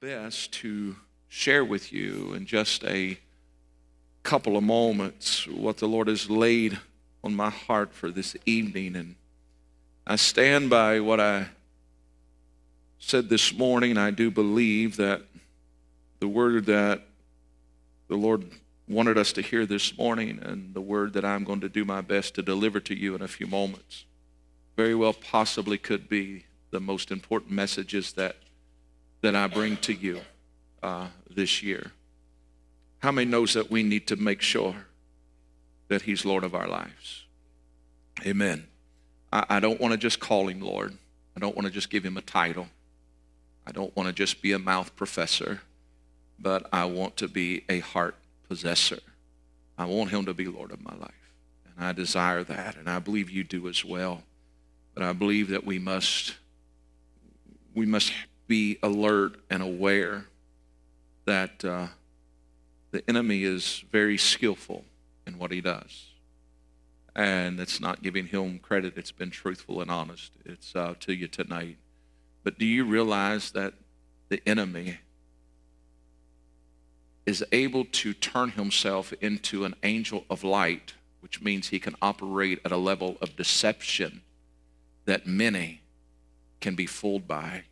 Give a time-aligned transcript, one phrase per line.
[0.00, 0.94] best to
[1.26, 3.18] share with you in just a
[4.22, 6.78] couple of moments what the Lord has laid
[7.24, 8.94] on my heart for this evening.
[8.94, 9.16] And
[10.06, 11.48] I stand by what I
[13.00, 13.98] said this morning.
[13.98, 15.22] I do believe that
[16.20, 17.02] the word that
[18.06, 18.44] the Lord
[18.88, 22.02] wanted us to hear this morning and the word that I'm going to do my
[22.02, 24.04] best to deliver to you in a few moments
[24.76, 28.36] very well possibly could be the most important messages that
[29.20, 30.20] that I bring to you
[30.82, 31.92] uh, this year.
[32.98, 34.74] How many knows that we need to make sure
[35.88, 37.24] that He's Lord of our lives?
[38.26, 38.66] Amen.
[39.32, 40.96] I, I don't want to just call Him Lord.
[41.36, 42.68] I don't want to just give Him a title.
[43.66, 45.60] I don't want to just be a mouth professor,
[46.38, 48.16] but I want to be a heart
[48.48, 48.98] possessor.
[49.76, 51.12] I want Him to be Lord of my life.
[51.66, 54.22] And I desire that, and I believe you do as well.
[54.94, 56.34] But I believe that we must
[57.74, 58.12] we must
[58.48, 60.24] be alert and aware
[61.26, 61.86] that uh,
[62.90, 64.84] the enemy is very skillful
[65.26, 66.06] in what he does.
[67.14, 70.32] And it's not giving him credit, it's been truthful and honest.
[70.44, 71.76] It's uh, to you tonight.
[72.42, 73.74] But do you realize that
[74.30, 74.98] the enemy
[77.26, 82.58] is able to turn himself into an angel of light, which means he can operate
[82.64, 84.22] at a level of deception
[85.04, 85.82] that many
[86.60, 87.64] can be fooled by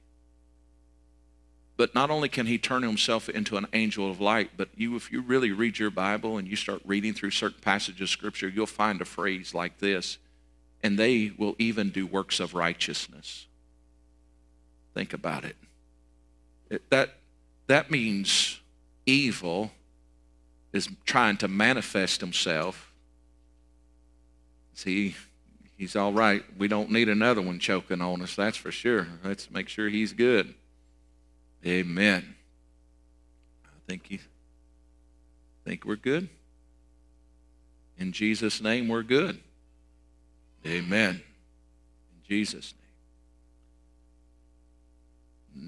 [1.77, 5.12] but not only can he turn himself into an angel of light, but you, if
[5.12, 8.66] you really read your Bible and you start reading through certain passages of Scripture, you'll
[8.66, 10.16] find a phrase like this,
[10.82, 13.47] and they will even do works of righteousness.
[14.94, 15.56] Think about it.
[16.70, 17.16] it that,
[17.66, 18.60] that means
[19.04, 19.70] evil
[20.72, 22.94] is trying to manifest himself.
[24.72, 25.14] See,
[25.77, 26.42] he's all right.
[26.56, 29.08] We don't need another one choking on us, that's for sure.
[29.22, 30.54] Let's make sure he's good.
[31.67, 32.36] Amen.
[33.64, 34.19] I think you
[35.64, 36.28] think we're good.
[37.98, 39.41] In Jesus' name, we're good.
[40.65, 41.15] Amen.
[41.15, 42.82] In Jesus' name.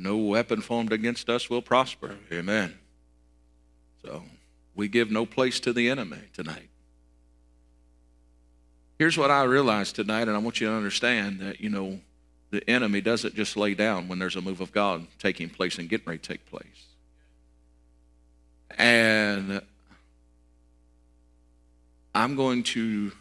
[0.02, 2.16] No weapon formed against us will prosper.
[2.30, 2.78] Amen.
[4.04, 4.22] So
[4.74, 6.68] we give no place to the enemy tonight.
[8.98, 12.00] Here's what I realized tonight, and I want you to understand that, you know,
[12.50, 15.88] the enemy doesn't just lay down when there's a move of God taking place and
[15.88, 16.64] getting ready to take place.
[18.76, 19.60] And
[22.14, 23.12] I'm going to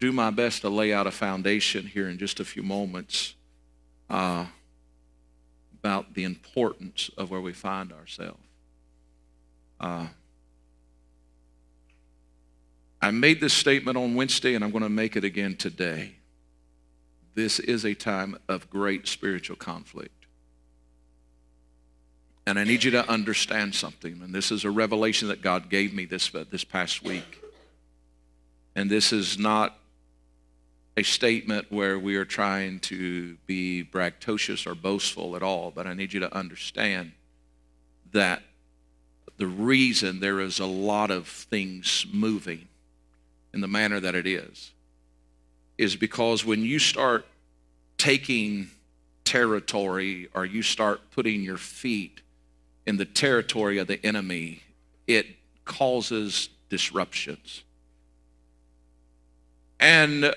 [0.00, 3.34] do my best to lay out a foundation here in just a few moments
[4.08, 4.46] uh,
[5.80, 8.38] about the importance of where we find ourselves.
[9.80, 10.06] Uh,
[13.00, 16.17] I made this statement on Wednesday, and I'm going to make it again today
[17.34, 20.26] this is a time of great spiritual conflict.
[22.46, 24.20] And I need you to understand something.
[24.22, 27.42] And this is a revelation that God gave me this, uh, this past week.
[28.74, 29.78] And this is not
[30.96, 35.94] a statement where we are trying to be braggadocious or boastful at all, but I
[35.94, 37.12] need you to understand
[38.12, 38.42] that
[39.36, 42.68] the reason there is a lot of things moving
[43.54, 44.72] in the manner that it is
[45.78, 47.24] is because when you start
[47.96, 48.68] taking
[49.24, 52.20] territory or you start putting your feet
[52.86, 54.62] in the territory of the enemy,
[55.06, 55.26] it
[55.64, 57.62] causes disruptions.
[59.80, 60.34] And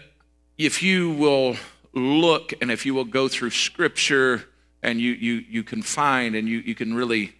[0.57, 1.55] if you will
[1.93, 4.43] look and if you will go through scripture
[4.83, 7.33] and you, you, you can find and you, you can really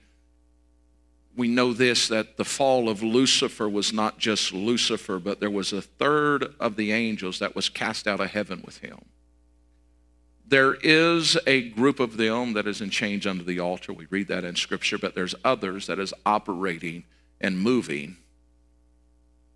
[1.36, 5.72] we know this that the fall of Lucifer was not just Lucifer, but there was
[5.72, 9.00] a third of the angels that was cast out of heaven with him.
[10.46, 13.94] There is a group of them that is in chains under the altar.
[13.94, 17.06] We read that in Scripture, but there's others that is operating
[17.40, 18.18] and moving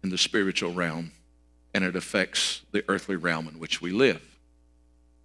[0.01, 1.11] in the spiritual realm,
[1.73, 4.21] and it affects the earthly realm in which we live.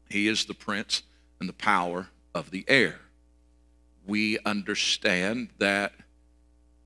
[0.08, 1.04] He is the prince
[1.38, 2.96] and the power of the air.
[4.04, 5.92] We understand that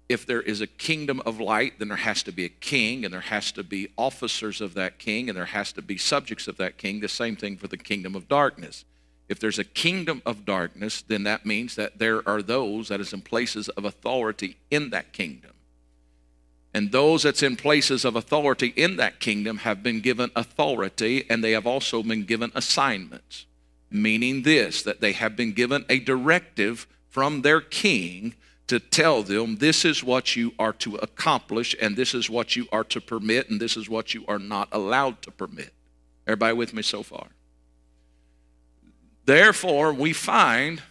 [0.08, 3.12] if there is a kingdom of light, then there has to be a king, and
[3.12, 6.56] there has to be officers of that king, and there has to be subjects of
[6.58, 7.00] that king.
[7.00, 8.84] The same thing for the kingdom of darkness.
[9.28, 13.14] If there's a kingdom of darkness, then that means that there are those that is
[13.14, 15.52] in places of authority in that kingdom.
[16.74, 21.42] And those that's in places of authority in that kingdom have been given authority, and
[21.42, 23.46] they have also been given assignments.
[23.90, 28.34] Meaning this, that they have been given a directive from their king
[28.66, 32.66] to tell them this is what you are to accomplish, and this is what you
[32.72, 35.72] are to permit, and this is what you are not allowed to permit.
[36.26, 37.28] Everybody with me so far?
[39.26, 40.82] Therefore, we find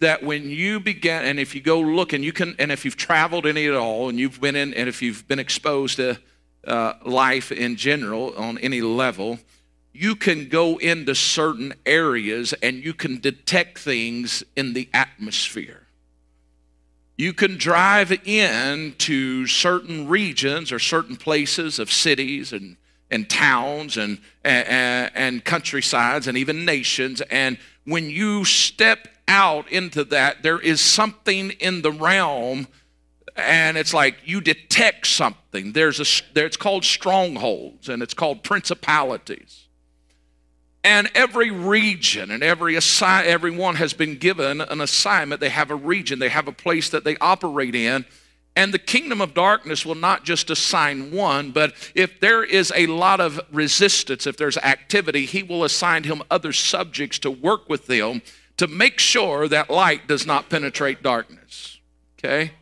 [0.00, 2.96] that when you begin, and if you go look and you can, and if you've
[2.96, 6.18] traveled any at all, and you've been in, and if you've been exposed to
[6.66, 9.38] uh, life in general on any level,
[9.92, 15.83] you can go into certain areas and you can detect things in the atmosphere.
[17.16, 22.76] You can drive into certain regions or certain places of cities and,
[23.10, 27.20] and towns and, and, and countrysides and even nations.
[27.30, 32.66] And when you step out into that, there is something in the realm
[33.36, 35.72] and it's like you detect something.
[35.72, 39.63] There's a, there, it's called strongholds and it's called principalities.
[40.84, 45.40] And every region and every assi- everyone has been given an assignment.
[45.40, 48.04] They have a region, they have a place that they operate in.
[48.54, 52.86] And the kingdom of darkness will not just assign one, but if there is a
[52.86, 57.86] lot of resistance, if there's activity, he will assign him other subjects to work with
[57.86, 58.22] them
[58.58, 61.80] to make sure that light does not penetrate darkness.
[62.18, 62.52] Okay?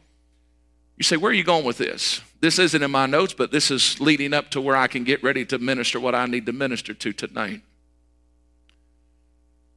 [0.97, 2.23] You say, where are you going with this?
[2.41, 5.23] This isn't in my notes, but this is leading up to where I can get
[5.23, 7.61] ready to minister what I need to minister to tonight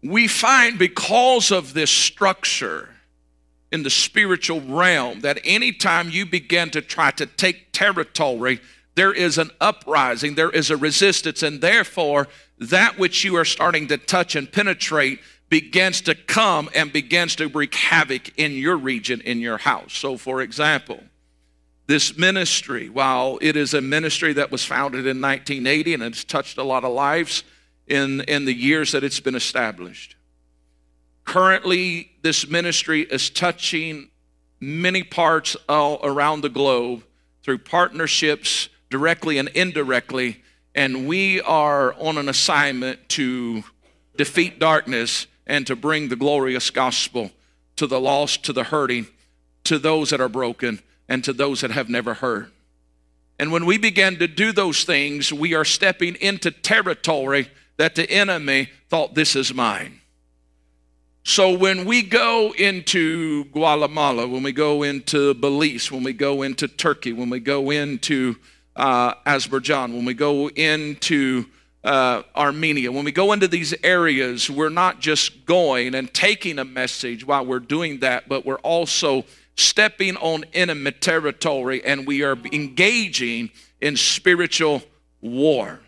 [0.05, 2.89] we find because of this structure
[3.71, 8.59] in the spiritual realm that anytime you begin to try to take territory,
[8.95, 13.87] there is an uprising, there is a resistance, and therefore that which you are starting
[13.87, 15.19] to touch and penetrate
[15.49, 19.93] begins to come and begins to wreak havoc in your region, in your house.
[19.93, 21.03] So, for example,
[21.87, 26.57] this ministry, while it is a ministry that was founded in 1980 and it's touched
[26.57, 27.43] a lot of lives,
[27.87, 30.15] in, in the years that it's been established.
[31.23, 34.09] Currently, this ministry is touching
[34.59, 37.03] many parts all around the globe
[37.43, 40.43] through partnerships, directly and indirectly,
[40.73, 43.63] and we are on an assignment to
[44.17, 47.31] defeat darkness and to bring the glorious gospel
[47.75, 49.07] to the lost, to the hurting,
[49.63, 52.51] to those that are broken, and to those that have never heard.
[53.37, 58.09] And when we begin to do those things, we are stepping into territory that the
[58.09, 60.01] enemy thought, This is mine.
[61.27, 66.67] So when we go into Guatemala, when we go into Belize, when we go into
[66.67, 68.35] Turkey, when we go into
[68.75, 71.45] uh, Azerbaijan, when we go into
[71.83, 76.65] uh, Armenia, when we go into these areas, we're not just going and taking a
[76.65, 79.25] message while we're doing that, but we're also
[79.55, 83.49] stepping on enemy territory and we are engaging
[83.81, 84.83] in spiritual
[85.21, 85.79] war.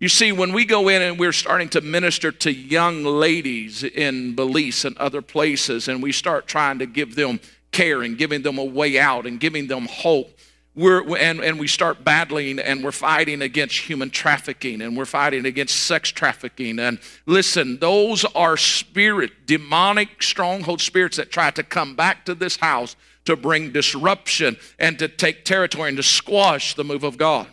[0.00, 4.36] You see, when we go in and we're starting to minister to young ladies in
[4.36, 7.40] Belize and other places, and we start trying to give them
[7.72, 10.38] care and giving them a way out and giving them hope,
[10.76, 15.44] we're, and, and we start battling and we're fighting against human trafficking and we're fighting
[15.46, 16.78] against sex trafficking.
[16.78, 22.56] And listen, those are spirit, demonic stronghold spirits that try to come back to this
[22.58, 22.94] house
[23.24, 27.48] to bring disruption and to take territory and to squash the move of God.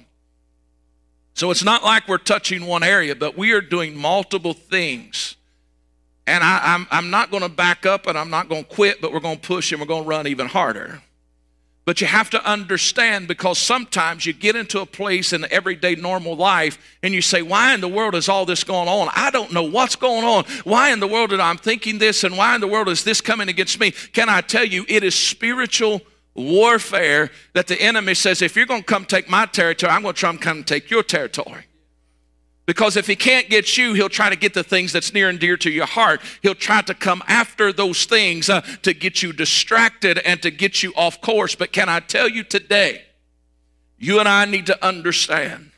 [1.35, 5.35] So it's not like we're touching one area, but we are doing multiple things.
[6.25, 8.69] And I, am I'm, I'm not going to back up and I'm not going to
[8.69, 11.01] quit, but we're going to push and we're going to run even harder.
[11.83, 16.37] But you have to understand because sometimes you get into a place in everyday normal
[16.37, 19.09] life and you say, Why in the world is all this going on?
[19.13, 20.45] I don't know what's going on.
[20.63, 23.19] Why in the world did I'm thinking this and why in the world is this
[23.19, 23.91] coming against me?
[23.91, 26.01] Can I tell you, it is spiritual
[26.35, 30.13] warfare that the enemy says, if you're going to come take my territory, I'm going
[30.13, 31.65] to try and come take your territory.
[32.65, 35.39] Because if he can't get you, he'll try to get the things that's near and
[35.39, 36.21] dear to your heart.
[36.41, 40.81] He'll try to come after those things uh, to get you distracted and to get
[40.81, 41.55] you off course.
[41.55, 43.03] But can I tell you today,
[43.97, 45.71] you and I need to understand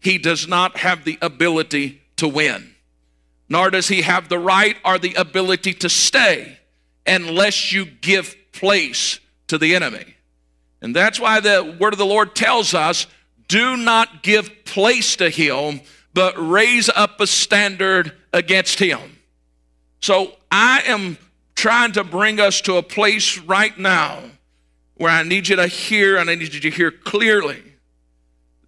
[0.00, 2.74] he does not have the ability to win,
[3.48, 6.58] nor does he have the right or the ability to stay
[7.06, 9.20] unless you give place
[9.52, 10.14] to the enemy.
[10.80, 13.06] And that's why the word of the Lord tells us
[13.48, 15.82] do not give place to him,
[16.14, 19.18] but raise up a standard against him.
[20.00, 21.18] So I am
[21.54, 24.22] trying to bring us to a place right now
[24.94, 27.62] where I need you to hear, and I need you to hear clearly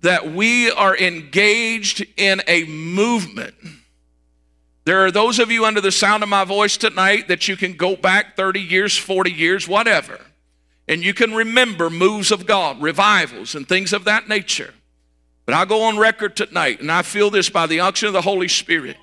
[0.03, 3.55] that we are engaged in a movement.
[4.85, 7.73] There are those of you under the sound of my voice tonight that you can
[7.73, 10.21] go back 30 years, 40 years, whatever
[10.87, 14.75] and you can remember moves of God, revivals, and things of that nature.
[15.47, 18.23] But I'll go on record tonight, and I feel this by the unction of the
[18.23, 18.97] Holy Spirit.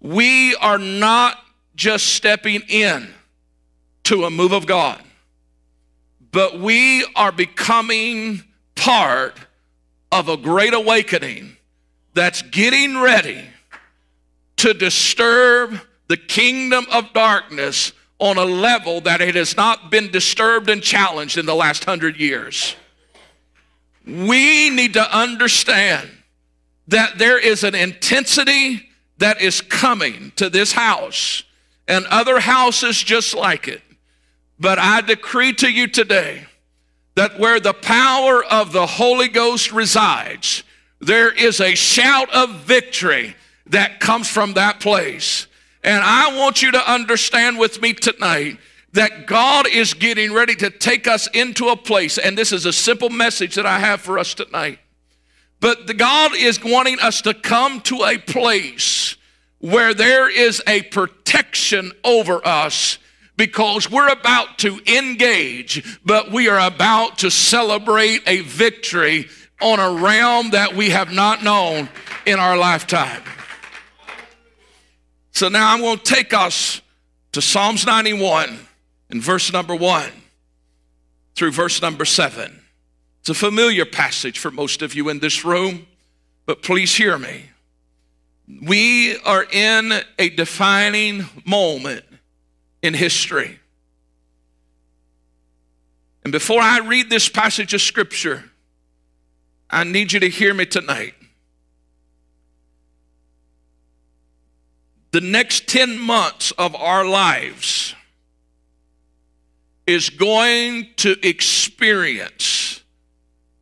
[0.00, 1.38] We are not
[1.74, 3.08] just stepping in
[4.04, 5.02] to a move of God,
[6.32, 8.42] but we are becoming
[8.74, 9.36] part
[10.12, 11.56] of a great awakening
[12.14, 13.42] that's getting ready
[14.56, 20.70] to disturb the kingdom of darkness on a level that it has not been disturbed
[20.70, 22.74] and challenged in the last hundred years.
[24.06, 26.08] We need to understand
[26.88, 31.42] that there is an intensity that is coming to this house
[31.88, 33.82] and other houses just like it.
[34.58, 36.46] But I decree to you today
[37.14, 40.62] that where the power of the Holy Ghost resides,
[41.00, 45.45] there is a shout of victory that comes from that place.
[45.86, 48.58] And I want you to understand with me tonight
[48.92, 52.72] that God is getting ready to take us into a place, and this is a
[52.72, 54.80] simple message that I have for us tonight.
[55.60, 59.16] But God is wanting us to come to a place
[59.60, 62.98] where there is a protection over us
[63.36, 69.28] because we're about to engage, but we are about to celebrate a victory
[69.62, 71.88] on a realm that we have not known
[72.26, 73.22] in our lifetime.
[75.36, 76.80] So now I'm going to take us
[77.32, 78.58] to Psalms 91
[79.10, 80.10] and verse number 1
[81.34, 82.58] through verse number 7.
[83.20, 85.88] It's a familiar passage for most of you in this room,
[86.46, 87.50] but please hear me.
[88.62, 92.06] We are in a defining moment
[92.80, 93.58] in history.
[96.24, 98.42] And before I read this passage of scripture,
[99.68, 101.12] I need you to hear me tonight.
[105.16, 107.94] The next 10 months of our lives
[109.86, 112.82] is going to experience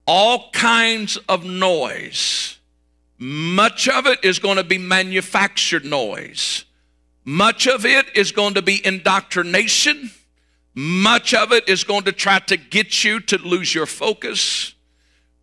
[0.05, 2.59] all kinds of noise.
[3.19, 6.65] Much of it is going to be manufactured noise.
[7.25, 10.11] Much of it is going to be indoctrination.
[10.75, 14.74] Much of it is going to try to get you to lose your focus.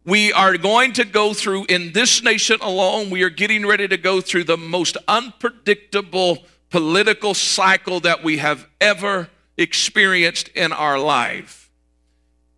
[0.04, 3.98] We are going to go through, in this nation alone, we are getting ready to
[3.98, 6.40] go through the most unpredictable
[6.72, 11.70] political cycle that we have ever experienced in our life.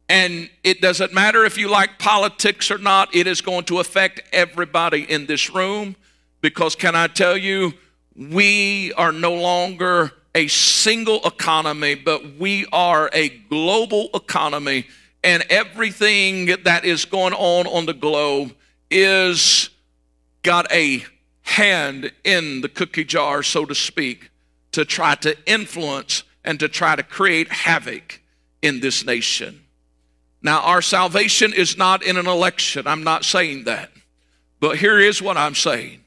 [0.08, 4.22] And it doesn't matter if you like politics or not, it is going to affect
[4.32, 5.98] everybody in this room.
[6.40, 7.74] Because, can I tell you,
[8.16, 14.88] we are no longer a single economy, but we are a global economy.
[15.24, 18.54] And everything that is going on on the globe
[18.92, 19.70] is
[20.42, 21.04] got a
[21.44, 24.30] hand in the cookie jar, so to speak,
[24.72, 28.22] to try to influence and to try to create havoc
[28.62, 29.62] in this nation.
[30.42, 32.86] Now, our salvation is not in an election.
[32.86, 33.92] I'm not saying that.
[34.60, 36.00] But here is what I'm saying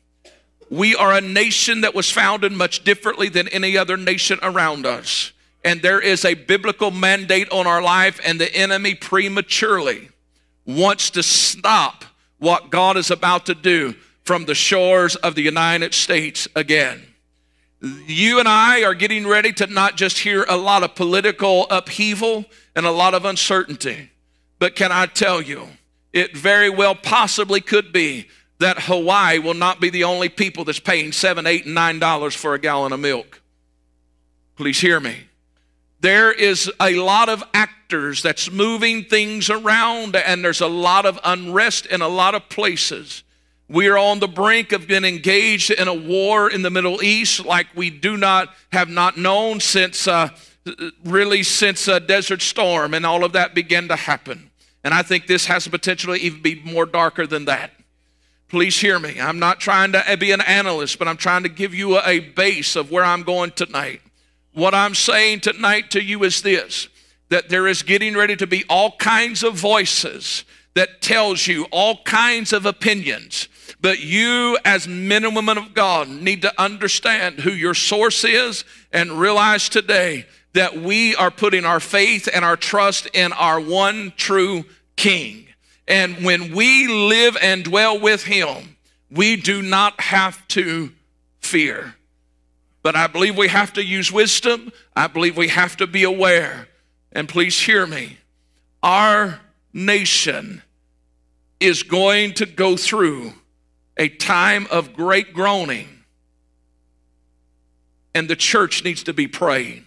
[0.69, 5.33] we are a nation that was founded much differently than any other nation around us.
[5.67, 10.11] And there is a biblical mandate on our life, and the enemy prematurely
[10.65, 12.05] wants to stop
[12.39, 17.03] what God is about to do from the shores of the United States again.
[17.81, 22.45] You and I are getting ready to not just hear a lot of political upheaval
[22.77, 24.11] and a lot of uncertainty,
[24.61, 25.67] but can I tell you,
[26.13, 28.29] it very well possibly could be
[28.61, 32.37] that Hawaii will not be the only people that's paying seven, eight, and nine dollars
[32.37, 33.43] for a gallon of milk.
[34.55, 35.27] Please hear me.
[36.01, 41.19] There is a lot of actors that's moving things around, and there's a lot of
[41.25, 43.23] unrest in a lot of places.
[43.69, 47.45] We are on the brink of being engaged in a war in the Middle East
[47.45, 50.29] like we do not have not known since uh,
[51.05, 54.51] really since a Desert Storm and all of that began to happen.
[54.85, 57.73] And I think this has the potential to even be more darker than that.
[58.49, 59.21] Please hear me.
[59.21, 62.77] I'm not trying to be an analyst, but I'm trying to give you a base
[62.77, 64.01] of where I'm going tonight.
[64.57, 66.89] What I'm saying tonight to you is this
[67.29, 70.45] that there is getting ready to be all kinds of voices
[70.75, 73.49] that tells you all kinds of opinions
[73.81, 78.65] but you as men and women of god need to understand who your source is
[78.93, 84.13] and realize today that we are putting our faith and our trust in our one
[84.17, 85.47] true king
[85.89, 88.77] and when we live and dwell with Him,
[89.11, 90.93] we do not have to
[91.41, 91.95] fear.
[92.87, 94.71] But I believe we have to use wisdom.
[94.95, 96.69] I believe we have to be aware.
[97.11, 98.19] And please hear me.
[98.81, 99.41] Our
[99.73, 100.63] nation
[101.59, 103.33] is going to go through
[103.97, 105.89] a time of great groaning.
[108.15, 109.85] And the church needs to be praying.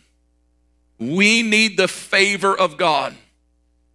[0.97, 3.15] We need the favor of God.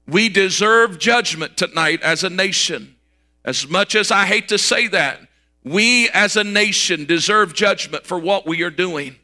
[0.09, 2.97] We deserve judgment tonight as a nation.
[3.45, 5.21] As much as I hate to say that,
[5.65, 9.17] we as a nation deserve judgment for what we are doing,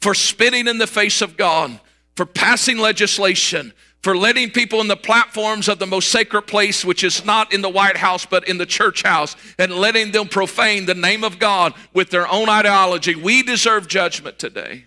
[0.00, 1.78] for spitting in the face of God,
[2.16, 3.72] for passing legislation,
[4.02, 7.60] for letting people in the platforms of the most sacred place, which is not in
[7.62, 11.38] the White House but in the church house, and letting them profane the name of
[11.38, 13.14] God with their own ideology.
[13.14, 14.86] We deserve judgment today.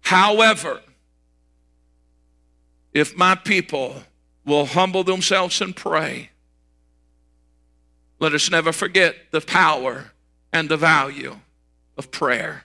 [0.00, 0.80] However,
[2.92, 4.04] if my people
[4.44, 6.30] will humble themselves and pray,
[8.24, 10.12] let us never forget the power
[10.50, 11.36] and the value
[11.98, 12.64] of prayer.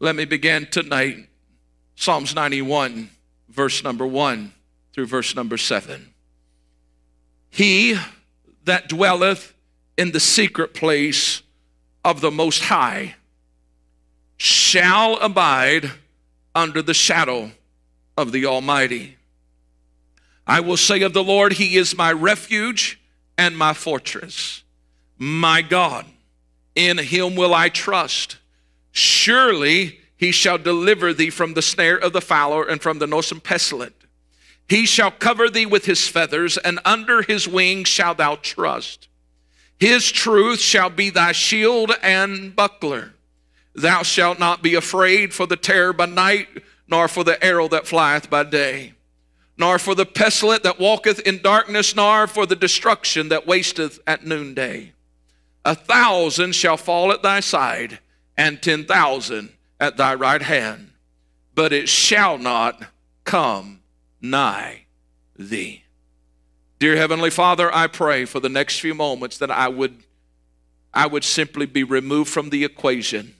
[0.00, 1.28] Let me begin tonight.
[1.94, 3.08] Psalms 91,
[3.48, 4.52] verse number 1
[4.92, 6.12] through verse number 7.
[7.50, 7.96] He
[8.64, 9.54] that dwelleth
[9.96, 11.42] in the secret place
[12.04, 13.14] of the Most High
[14.36, 15.88] shall abide
[16.52, 17.52] under the shadow
[18.16, 19.18] of the Almighty.
[20.48, 23.00] I will say of the Lord, He is my refuge
[23.38, 24.62] and my fortress,
[25.18, 26.06] my God.
[26.74, 28.36] In Him will I trust.
[28.92, 33.40] Surely He shall deliver thee from the snare of the fowler and from the noisome
[33.40, 33.94] pestilent.
[34.68, 39.08] He shall cover thee with His feathers, and under His wings shalt thou trust.
[39.78, 43.12] His truth shall be thy shield and buckler.
[43.74, 46.48] Thou shalt not be afraid for the terror by night,
[46.88, 48.94] nor for the arrow that flieth by day,
[49.58, 54.26] nor for the pestilent that walketh in darkness, nor for the destruction that wasteth at
[54.26, 54.92] noonday.
[55.64, 57.98] A thousand shall fall at thy side,
[58.36, 60.90] and ten thousand at thy right hand,
[61.54, 62.82] but it shall not
[63.24, 63.80] come
[64.20, 64.82] nigh
[65.36, 65.82] thee.
[66.78, 69.96] Dear Heavenly Father, I pray for the next few moments that I would,
[70.92, 73.34] I would simply be removed from the equation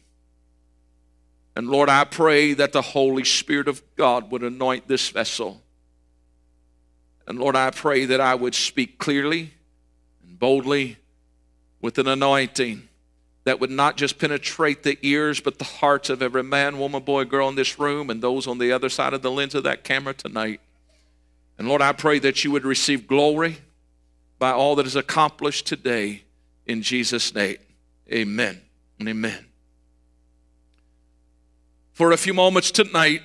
[1.56, 5.62] and Lord, I pray that the Holy Spirit of God would anoint this vessel.
[7.26, 9.52] And Lord, I pray that I would speak clearly
[10.26, 10.97] and boldly
[11.80, 12.88] with an anointing
[13.45, 17.25] that would not just penetrate the ears, but the hearts of every man, woman, boy,
[17.25, 19.85] girl in this room and those on the other side of the lens of that
[19.85, 20.61] camera tonight.
[21.59, 23.59] And Lord, I pray that you would receive glory
[24.38, 26.23] by all that is accomplished today
[26.66, 27.56] in Jesus' name.
[28.12, 28.61] Amen
[28.99, 29.47] and amen
[31.97, 33.23] for a few moments tonight,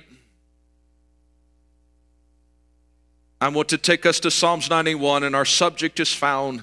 [3.42, 6.62] I want to take us to Psalms 91, and our subject is found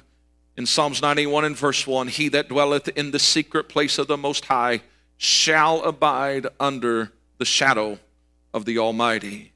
[0.55, 4.15] in Psalms 91 and verse 1 He that dwelleth in the secret place of the
[4.15, 4.79] Most High
[5.17, 7.99] shall abide under the shadow
[8.53, 9.51] of the Almighty.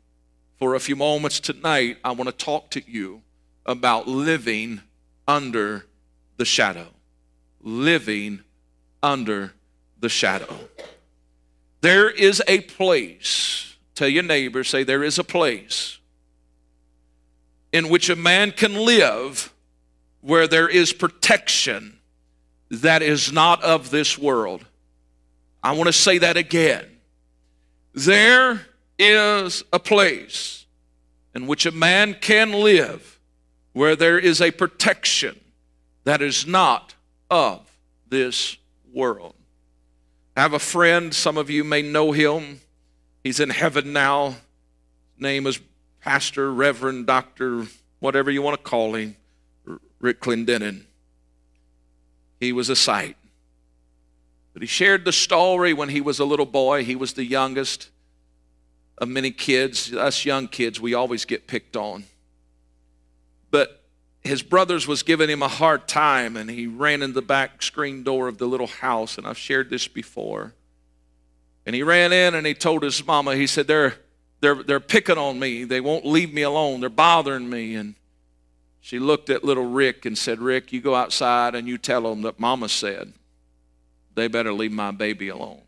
[0.59, 3.21] For a few moments tonight, I want to talk to you
[3.65, 4.81] about living
[5.25, 5.85] under
[6.35, 6.87] the shadow.
[7.61, 8.41] Living
[9.01, 9.53] under
[9.97, 10.53] the shadow.
[11.79, 15.99] There is a place, tell your neighbor, say, there is a place
[17.73, 19.51] in which a man can live
[20.21, 21.99] where there is protection
[22.69, 24.63] that is not of this world.
[25.61, 26.85] I want to say that again.
[27.93, 28.61] There
[28.97, 30.65] is a place
[31.35, 33.19] in which a man can live
[33.73, 35.39] where there is a protection
[36.03, 36.93] that is not
[37.29, 37.67] of
[38.07, 38.57] this
[38.93, 39.33] world.
[40.37, 42.61] I have a friend, some of you may know him.
[43.23, 44.27] He's in heaven now.
[44.27, 44.37] His
[45.19, 45.59] name is
[46.03, 47.65] Pastor, Reverend, Doctor,
[47.99, 49.15] whatever you want to call him,
[50.01, 50.83] Rick Clendenin.
[52.41, 53.15] He was a sight.
[54.51, 56.83] But he shared the story when he was a little boy.
[56.83, 57.89] He was the youngest
[58.97, 59.93] of many kids.
[59.93, 62.03] Us young kids, we always get picked on.
[63.49, 63.81] But
[64.25, 68.03] his brothers was giving him a hard time and he ran in the back screen
[68.03, 70.53] door of the little house and i've shared this before
[71.65, 73.97] and he ran in and he told his mama he said they're
[74.43, 75.63] they're they're picking on me.
[75.63, 76.81] They won't leave me alone.
[76.81, 77.75] They're bothering me.
[77.75, 77.95] And
[78.81, 82.21] she looked at little rick and said rick you go outside and you tell them
[82.23, 83.13] that mama said
[84.15, 85.61] they better leave my baby alone.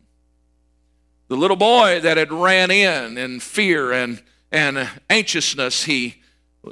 [1.28, 6.22] The little boy that had ran in in fear and and anxiousness he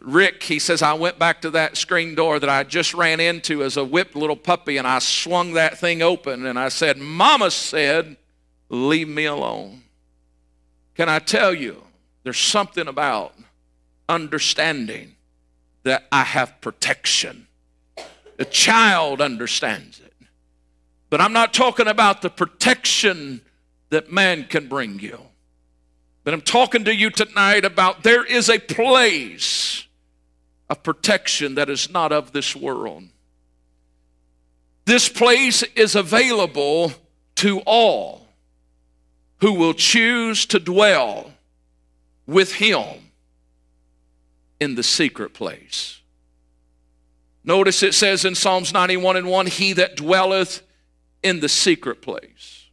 [0.03, 3.63] Rick, he says, I went back to that screen door that I just ran into
[3.63, 7.53] as a whipped little puppy and I swung that thing open and I said, Mama
[7.53, 8.17] said,
[8.69, 9.83] leave me alone.
[10.97, 11.84] Can I tell you,
[12.25, 13.35] there's something about
[14.09, 15.15] understanding
[15.85, 17.47] that I have protection.
[18.39, 20.13] A child understands it.
[21.11, 23.43] But I'm not talking about the protection
[23.91, 25.21] that man can bring you.
[26.25, 29.87] But I'm talking to you tonight about there is a place
[30.71, 33.05] of protection that is not of this world.
[34.87, 36.93] This place is available
[37.37, 38.27] to all
[39.41, 41.34] who will choose to dwell
[42.27, 43.11] with Him
[44.61, 46.01] in the secret place.
[47.45, 50.63] Notice it says in Psalms 91 and 1 He that dwelleth
[51.23, 52.69] in the secret place.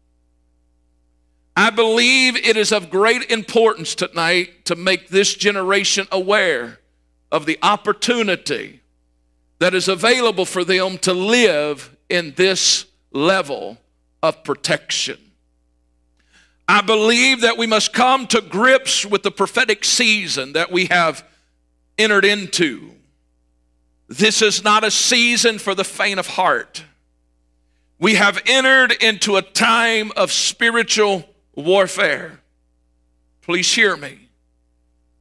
[1.56, 6.80] I believe it is of great importance tonight to make this generation aware
[7.32, 8.82] of the opportunity
[9.60, 13.78] that is available for them to live in this level
[14.24, 15.18] of protection.
[16.72, 21.28] I believe that we must come to grips with the prophetic season that we have
[21.98, 22.92] entered into.
[24.08, 26.86] This is not a season for the faint of heart.
[28.00, 32.40] We have entered into a time of spiritual warfare.
[33.42, 34.30] Please hear me.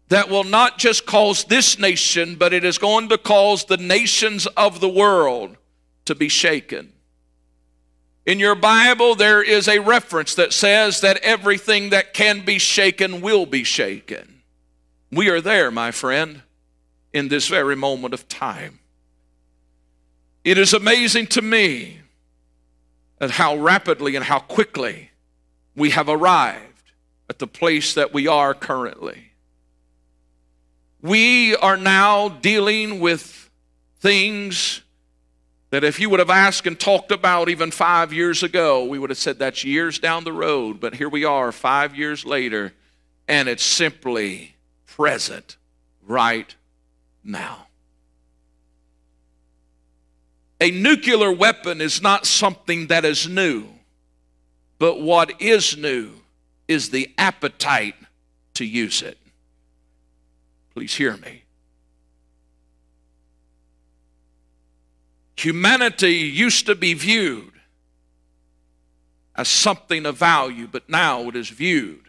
[0.07, 4.47] That will not just cause this nation, but it is going to cause the nations
[4.57, 5.57] of the world
[6.05, 6.93] to be shaken.
[8.26, 13.20] In your Bible, there is a reference that says that everything that can be shaken
[13.20, 14.42] will be shaken.
[15.11, 16.42] We are there, my friend,
[17.12, 18.80] in this very moment of time.
[20.44, 22.00] It is amazing to me
[23.20, 25.11] at how rapidly and how quickly
[25.74, 26.92] we have arrived
[27.28, 29.33] at the place that we are currently.
[31.02, 33.50] We are now dealing with
[33.98, 34.83] things
[35.70, 39.11] that if you would have asked and talked about even five years ago, we would
[39.11, 40.80] have said that's years down the road.
[40.80, 42.72] But here we are, five years later,
[43.28, 44.56] and it's simply
[44.87, 45.56] present
[46.06, 46.54] right
[47.22, 47.68] now.
[50.61, 53.66] A nuclear weapon is not something that is new,
[54.78, 56.11] but what is new
[56.68, 57.94] is the appetite
[58.54, 59.16] to use it.
[60.74, 61.39] Please hear me.
[65.40, 67.53] Humanity used to be viewed
[69.35, 72.09] as something of value, but now it is viewed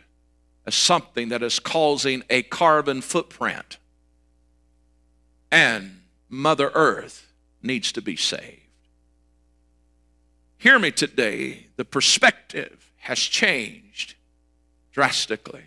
[0.66, 3.78] as something that is causing a carbon footprint.
[5.50, 7.32] And Mother Earth
[7.64, 8.60] needs to be saved.
[10.58, 14.16] Hear me today, the perspective has changed
[14.92, 15.64] drastically.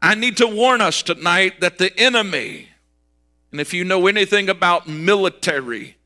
[0.00, 2.68] I need to warn us tonight that the enemy
[3.52, 5.96] and if you know anything about military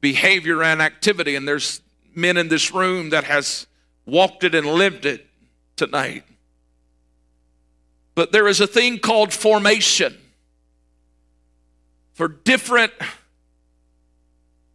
[0.00, 1.80] behavior and activity, and there's
[2.14, 3.66] men in this room that has
[4.04, 5.26] walked it and lived it
[5.76, 6.24] tonight.
[8.14, 10.16] But there is a thing called formation
[12.12, 12.92] for different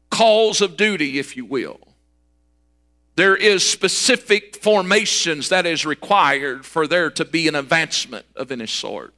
[0.09, 1.79] calls of duty, if you will.
[3.15, 8.67] There is specific formations that is required for there to be an advancement of any
[8.67, 9.13] sort.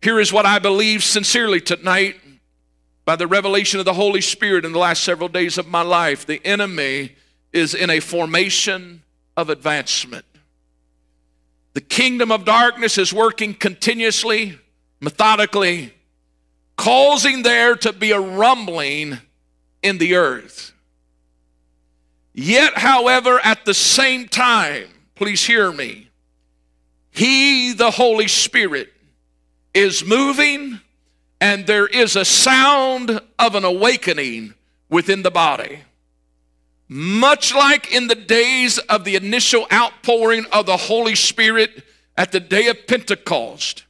[0.00, 2.16] Here is what I believe sincerely tonight
[3.04, 6.24] by the revelation of the Holy Spirit in the last several days of my life.
[6.24, 7.16] The enemy
[7.52, 9.02] is in a formation
[9.36, 10.24] of advancement.
[11.74, 14.58] The kingdom of darkness is working continuously,
[15.00, 15.92] methodically,
[16.76, 19.18] causing there to be a rumbling
[19.82, 20.72] in the earth.
[22.34, 26.08] Yet, however, at the same time, please hear me,
[27.10, 28.92] He, the Holy Spirit,
[29.78, 30.80] is moving
[31.40, 34.52] and there is a sound of an awakening
[34.90, 35.78] within the body.
[36.88, 41.84] Much like in the days of the initial outpouring of the Holy Spirit
[42.16, 43.84] at the day of Pentecost,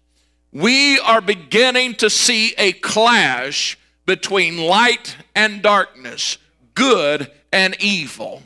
[0.53, 6.37] we are beginning to see a clash between light and darkness,
[6.75, 8.43] good and evil.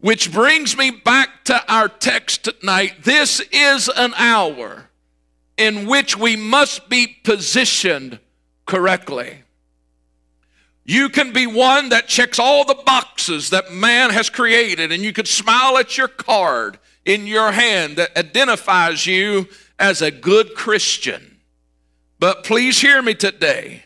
[0.00, 3.04] Which brings me back to our text tonight.
[3.04, 4.89] This is an hour
[5.60, 8.18] in which we must be positioned
[8.64, 9.42] correctly.
[10.84, 15.12] You can be one that checks all the boxes that man has created, and you
[15.12, 21.36] could smile at your card in your hand that identifies you as a good Christian.
[22.18, 23.84] But please hear me today.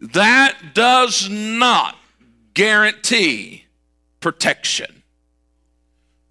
[0.00, 1.96] That does not
[2.52, 3.64] guarantee
[4.20, 5.02] protection.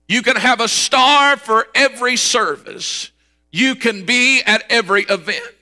[0.07, 3.09] You can have a star for every service.
[3.55, 5.55] You can be at every event.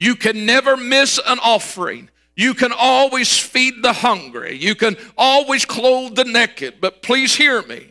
[0.00, 2.08] You can never miss an offering.
[2.34, 4.56] You can always feed the hungry.
[4.56, 6.76] You can always clothe the naked.
[6.80, 7.90] But please hear me.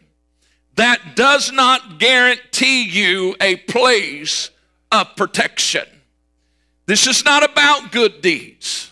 [0.73, 4.49] That does not guarantee you a place
[4.91, 5.85] of protection.
[6.87, 8.91] This is not about good deeds.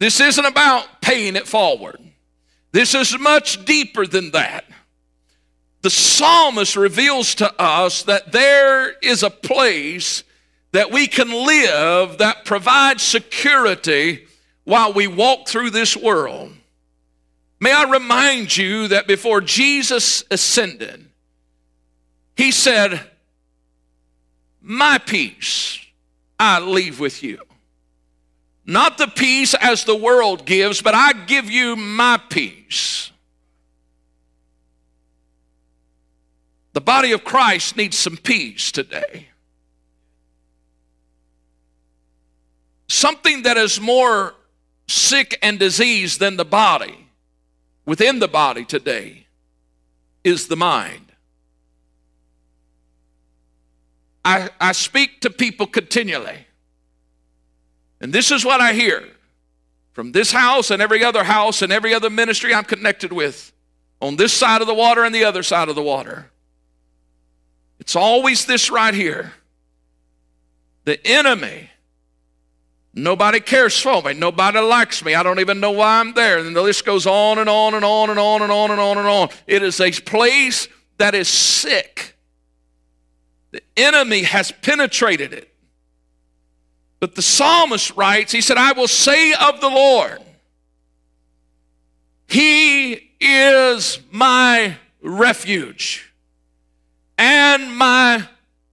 [0.00, 2.00] This isn't about paying it forward.
[2.72, 4.64] This is much deeper than that
[5.82, 10.24] the psalmist reveals to us that there is a place
[10.70, 14.26] that we can live that provides security
[14.64, 16.52] while we walk through this world.
[17.60, 21.08] May I remind you that before Jesus ascended,
[22.36, 23.00] he said,
[24.60, 25.78] My peace
[26.40, 27.38] I leave with you.
[28.64, 33.11] Not the peace as the world gives, but I give you my peace.
[36.72, 39.28] The body of Christ needs some peace today.
[42.88, 44.34] Something that is more
[44.88, 47.08] sick and diseased than the body,
[47.86, 49.26] within the body today,
[50.24, 51.12] is the mind.
[54.24, 56.46] I, I speak to people continually.
[58.00, 59.04] And this is what I hear
[59.92, 63.52] from this house and every other house and every other ministry I'm connected with
[64.00, 66.31] on this side of the water and the other side of the water.
[67.82, 69.32] It's always this right here.
[70.84, 71.68] The enemy,
[72.94, 76.38] nobody cares for me, nobody likes me, I don't even know why I'm there.
[76.38, 78.98] And the list goes on and on and on and on and on and on
[78.98, 79.30] and on.
[79.48, 80.68] It is a place
[80.98, 82.16] that is sick.
[83.50, 85.52] The enemy has penetrated it.
[87.00, 90.22] But the psalmist writes, he said, I will say of the Lord,
[92.28, 96.11] He is my refuge
[97.18, 98.26] and my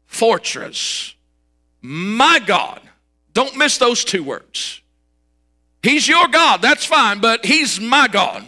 [0.05, 1.13] fortress,
[1.81, 2.81] my God.
[3.33, 4.81] Don't miss those two words.
[5.81, 8.45] He's your God, that's fine, but He's my God.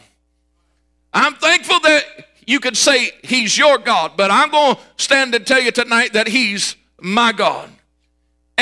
[1.14, 2.04] I'm thankful that
[2.46, 6.14] you could say He's your God, but I'm going to stand and tell you tonight
[6.14, 7.70] that He's my God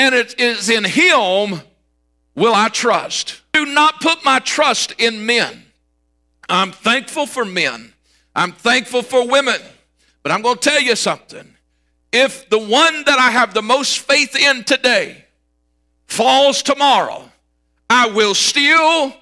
[0.00, 1.60] and it is in Him
[2.34, 3.42] will I trust.
[3.52, 5.64] Do not put my trust in men.
[6.48, 7.92] I'm thankful for men,
[8.34, 9.60] I'm thankful for women,
[10.22, 11.54] but I'm going to tell you something.
[12.12, 15.24] If the one that I have the most faith in today
[16.06, 17.30] falls tomorrow,
[17.88, 19.14] I will still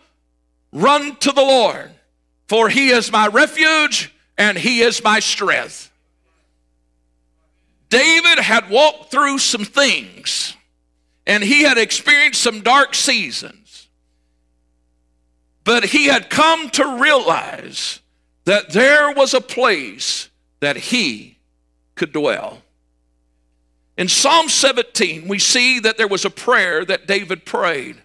[0.72, 1.90] run to the Lord,
[2.48, 5.90] for He is my refuge and He is my strength.
[7.90, 10.54] David had walked through some things
[11.26, 13.88] and he had experienced some dark seasons.
[15.62, 18.00] But he had come to realize
[18.46, 20.27] that there was a place
[20.60, 21.38] that he
[21.94, 22.62] could dwell.
[23.96, 27.96] In Psalm 17, we see that there was a prayer that David prayed.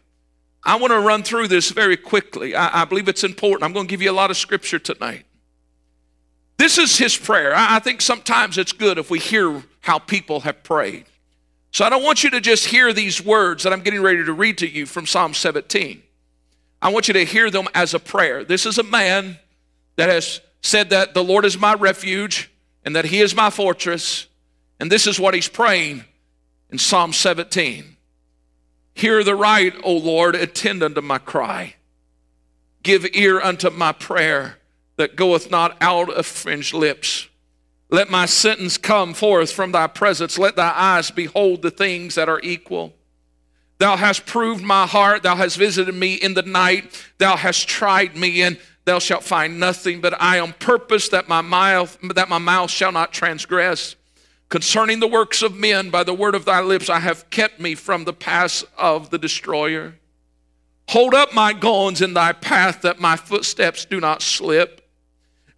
[0.64, 2.56] I want to run through this very quickly.
[2.56, 3.64] I, I, believe it's important.
[3.64, 5.26] I'm going to give you a lot of scripture tonight.
[6.58, 7.54] This is his prayer.
[7.54, 11.06] I, I think sometimes it's good if we hear how people have prayed.
[11.72, 14.34] So I don't want you to just hear these words that I'm getting ready to
[14.34, 16.02] read to you from Psalm 17.
[16.82, 18.44] I want you to hear them as a prayer.
[18.44, 19.38] This is a man
[19.96, 22.50] that has said that the Lord is my refuge
[22.84, 24.28] and that he is my fortress.
[24.80, 26.04] And this is what he's praying
[26.72, 27.98] in Psalm 17.
[28.96, 31.76] Hear the right, O Lord, attend unto my cry.
[32.82, 34.58] Give ear unto my prayer
[34.98, 37.28] that goeth not out of fringed lips.
[37.90, 40.38] Let my sentence come forth from thy presence.
[40.38, 42.94] Let thy eyes behold the things that are equal.
[43.78, 45.24] Thou hast proved my heart.
[45.24, 47.06] Thou hast visited me in the night.
[47.18, 50.02] Thou hast tried me, and thou shalt find nothing.
[50.02, 53.96] But I on purpose that my mouth that my mouth shall not transgress.
[54.50, 57.74] Concerning the works of men, by the word of thy lips, I have kept me
[57.74, 59.96] from the paths of the destroyer.
[60.90, 64.88] Hold up my goings in thy path, that my footsteps do not slip.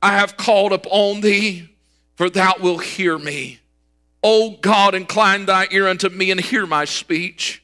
[0.01, 1.75] I have called upon thee
[2.15, 3.59] for thou wilt hear me.
[4.23, 7.61] O God, incline thy ear unto me and hear my speech.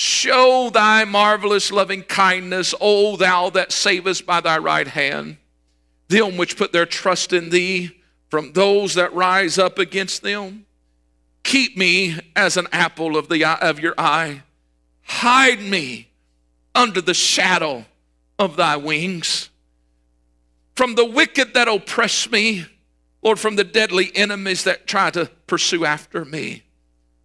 [0.00, 5.36] Show thy marvelous loving kindness, O thou that savest by thy right hand,
[6.08, 7.90] them which put their trust in thee
[8.30, 10.64] from those that rise up against them.
[11.42, 14.42] Keep me as an apple of, the, of your eye.
[15.02, 16.08] Hide me
[16.74, 17.84] under the shadow
[18.38, 19.50] of thy wings.
[20.76, 22.64] From the wicked that oppress me,
[23.20, 26.62] Lord, from the deadly enemies that try to pursue after me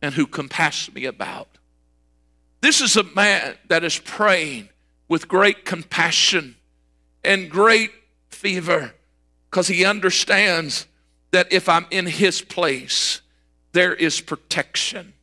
[0.02, 1.55] and who compass me about.
[2.66, 4.70] This is a man that is praying
[5.08, 6.56] with great compassion
[7.24, 7.92] and great
[8.30, 8.92] fever
[9.48, 10.88] because he understands
[11.30, 13.22] that if I'm in his place,
[13.74, 15.14] there is protection.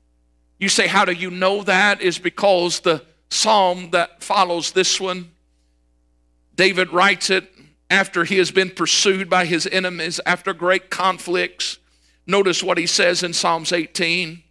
[0.60, 2.00] You say, How do you know that?
[2.00, 5.32] Is because the psalm that follows this one,
[6.54, 7.52] David writes it
[7.90, 11.80] after he has been pursued by his enemies, after great conflicts.
[12.24, 14.44] Notice what he says in Psalms 18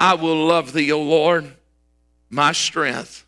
[0.00, 1.57] I will love thee, O Lord,
[2.30, 3.26] my strength.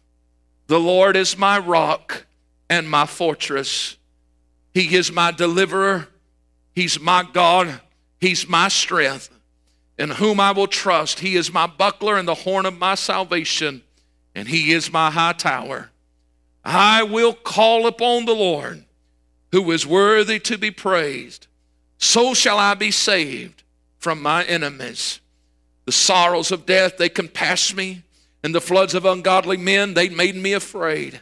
[0.66, 2.26] The Lord is my rock
[2.68, 3.96] and my fortress.
[4.72, 6.08] He is my deliverer.
[6.74, 7.80] He's my God.
[8.20, 9.30] He's my strength,
[9.98, 11.20] in whom I will trust.
[11.20, 13.82] He is my buckler and the horn of my salvation,
[14.34, 15.90] and He is my high tower.
[16.64, 18.84] I will call upon the Lord
[19.52, 21.46] who is worthy to be praised,
[21.98, 23.62] so shall I be saved
[23.98, 25.20] from my enemies.
[25.86, 28.02] The sorrows of death, they compassed me,
[28.42, 31.20] and the floods of ungodly men, they made me afraid.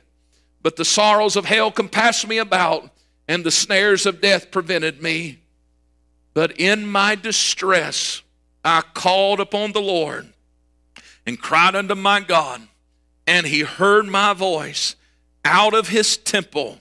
[0.63, 2.91] But the sorrows of hell compassed me about,
[3.27, 5.41] and the snares of death prevented me.
[6.35, 8.23] But in my distress,
[8.65, 10.33] I called upon the Lord
[11.27, 12.63] and cried unto my God,
[13.27, 14.97] and he heard my voice
[15.45, 16.79] out of his temple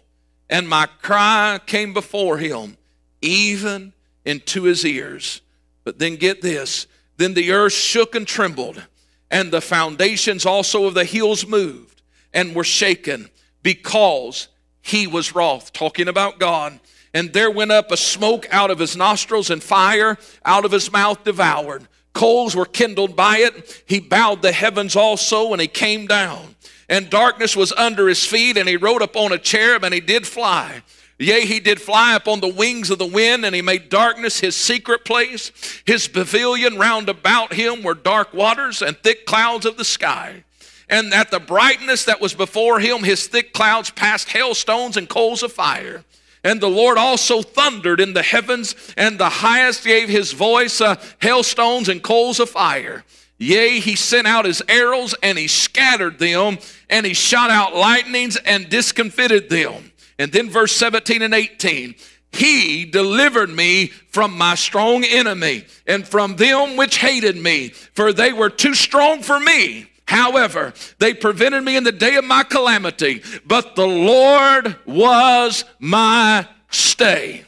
[0.49, 2.77] and my cry came before him,
[3.21, 3.93] even
[4.25, 5.41] into his ears.
[5.83, 8.83] But then get this Then the earth shook and trembled,
[9.29, 12.01] and the foundations also of the hills moved
[12.33, 13.29] and were shaken
[13.63, 14.47] because
[14.81, 15.73] he was wroth.
[15.73, 16.79] Talking about God.
[17.13, 20.91] And there went up a smoke out of his nostrils, and fire out of his
[20.91, 21.87] mouth devoured.
[22.13, 23.83] Coals were kindled by it.
[23.85, 26.55] He bowed the heavens also, and he came down.
[26.89, 30.25] And darkness was under his feet, and he rode upon a cherub, and he did
[30.27, 30.83] fly.
[31.19, 34.55] Yea, he did fly upon the wings of the wind, and he made darkness his
[34.55, 35.51] secret place.
[35.85, 40.43] His pavilion round about him were dark waters and thick clouds of the sky.
[40.89, 45.41] And at the brightness that was before him, his thick clouds passed hailstones and coals
[45.41, 46.03] of fire.
[46.43, 50.95] And the Lord also thundered in the heavens, and the highest gave his voice, uh,
[51.19, 53.03] hailstones and coals of fire.
[53.39, 58.37] Yea, he sent out his arrows, and he scattered them, and he shot out lightnings
[58.37, 59.91] and discomfited them.
[60.19, 61.95] And then verse 17 and 18.
[62.31, 68.33] He delivered me from my strong enemy and from them which hated me, for they
[68.33, 69.89] were too strong for me.
[70.07, 76.47] However, they prevented me in the day of my calamity, but the Lord was my
[76.69, 77.43] stay.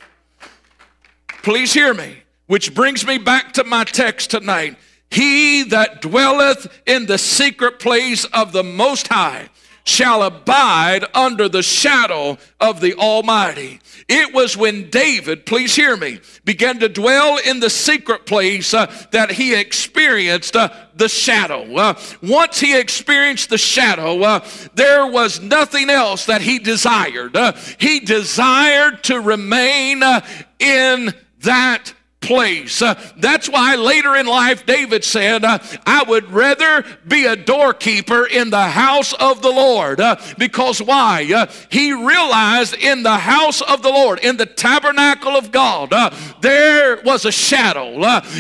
[1.42, 4.78] Please hear me, which brings me back to my text tonight.
[5.10, 9.50] He that dwelleth in the secret place of the Most High
[9.90, 13.80] shall abide under the shadow of the Almighty.
[14.08, 18.86] It was when David, please hear me, began to dwell in the secret place uh,
[19.12, 21.76] that he experienced uh, the shadow.
[21.76, 27.36] Uh, once he experienced the shadow, uh, there was nothing else that he desired.
[27.36, 30.22] Uh, he desired to remain uh,
[30.60, 32.82] in that place.
[32.82, 38.26] Uh, that's why later in life, David said, uh, I would rather be a doorkeeper
[38.26, 40.02] in the house of the Lord.
[40.02, 41.30] Uh, because why?
[41.34, 46.12] Uh, he realized in the house of the Lord, in the tabernacle of God, uh,
[46.42, 47.80] there was a shadow.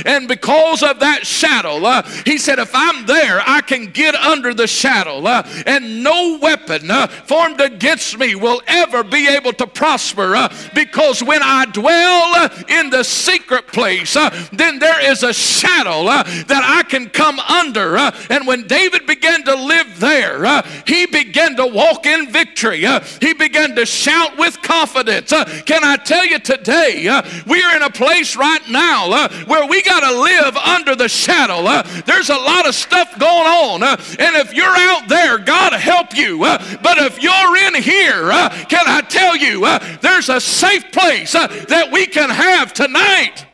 [0.05, 1.79] And because of that shadow,
[2.25, 5.25] he said, If I'm there, I can get under the shadow.
[5.65, 6.89] and no weapon
[7.25, 10.49] formed against me will ever be able to prosper.
[10.73, 14.13] because when I dwell in the secret place,
[14.51, 17.97] then there is a shadow that I can come under.
[17.97, 22.85] And when David began to live there, he began to walk in victory.
[23.19, 25.29] He began to shout with confidence.
[25.65, 27.03] Can I tell you today,
[27.47, 31.63] we are in a place right now where we got to live under the shadow.
[32.05, 33.83] there's a lot of stuff going on.
[33.83, 36.39] and if you're out there, God help you.
[36.39, 38.29] but if you're in here,
[38.67, 39.61] can I tell you,
[40.01, 43.45] there's a safe place that we can have tonight.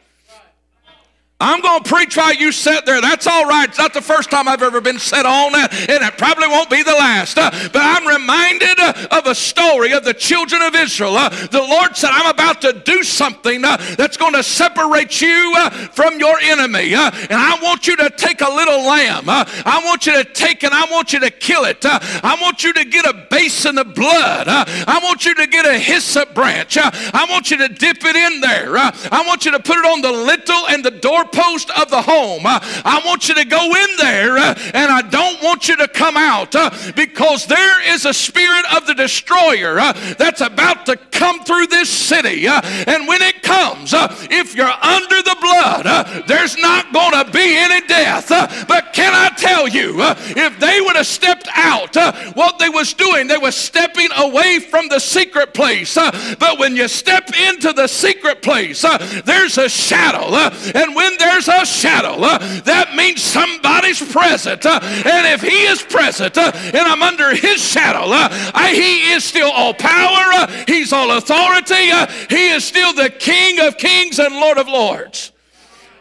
[1.45, 2.99] I'm going to preach while you sit there.
[3.01, 3.69] That's all right.
[3.69, 6.81] It's not the first time I've ever been set on, and it probably won't be
[6.81, 7.37] the last.
[7.37, 11.15] Uh, but I'm reminded uh, of a story of the children of Israel.
[11.15, 15.53] Uh, the Lord said, I'm about to do something uh, that's going to separate you
[15.55, 16.95] uh, from your enemy.
[16.95, 19.25] Uh, and I want you to take a little lamb.
[19.27, 21.85] I want you to take and I want you to kill it.
[21.85, 24.47] I want you to get a basin of blood.
[24.47, 26.77] I want you to get a hyssop branch.
[26.79, 28.75] I want you to dip it in there.
[28.77, 32.01] I want you to put it on the lintel and the door doorpost of the
[32.01, 32.45] home.
[32.45, 35.87] Uh, I want you to go in there uh, and I don't want you to
[35.87, 40.97] come out uh, because there is a spirit of the destroyer uh, that's about to
[40.97, 42.47] come through this city.
[42.47, 47.31] Uh, and when it comes, uh, if you're under the blood, there's not going to
[47.31, 48.29] be any death.
[48.67, 51.95] But can I tell you, if they would have stepped out,
[52.35, 55.95] what they was doing, they were stepping away from the secret place.
[55.95, 58.85] But when you step into the secret place,
[59.25, 60.35] there's a shadow.
[60.75, 64.65] And when there's a shadow, uh, that means somebody's present.
[64.65, 69.23] Uh, and if he is present uh, and I'm under his shadow, I, he is
[69.23, 71.91] still all power, he's all authority,
[72.29, 75.31] he is still the King of kings and Lord of lords.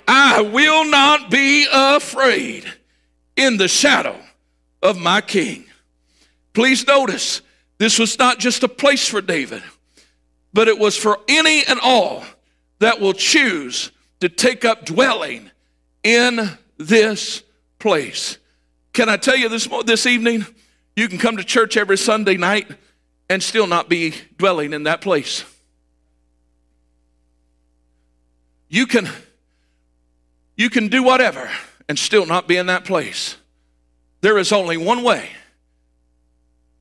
[0.07, 2.65] I will not be afraid
[3.37, 4.17] in the shadow
[4.83, 5.65] of my king.
[6.53, 7.41] Please notice,
[7.79, 9.63] this was not just a place for David,
[10.53, 12.25] but it was for any and all
[12.79, 13.91] that will choose
[14.25, 15.51] to take up dwelling
[16.03, 16.49] in
[16.79, 17.43] this
[17.79, 18.39] place.
[18.95, 20.47] Can I tell you this, this evening?
[20.97, 22.67] You can come to church every Sunday night
[23.29, 25.45] and still not be dwelling in that place.
[28.71, 29.11] You can,
[30.57, 31.51] you can do whatever
[31.87, 33.37] and still not be in that place.
[34.23, 35.29] There is only one way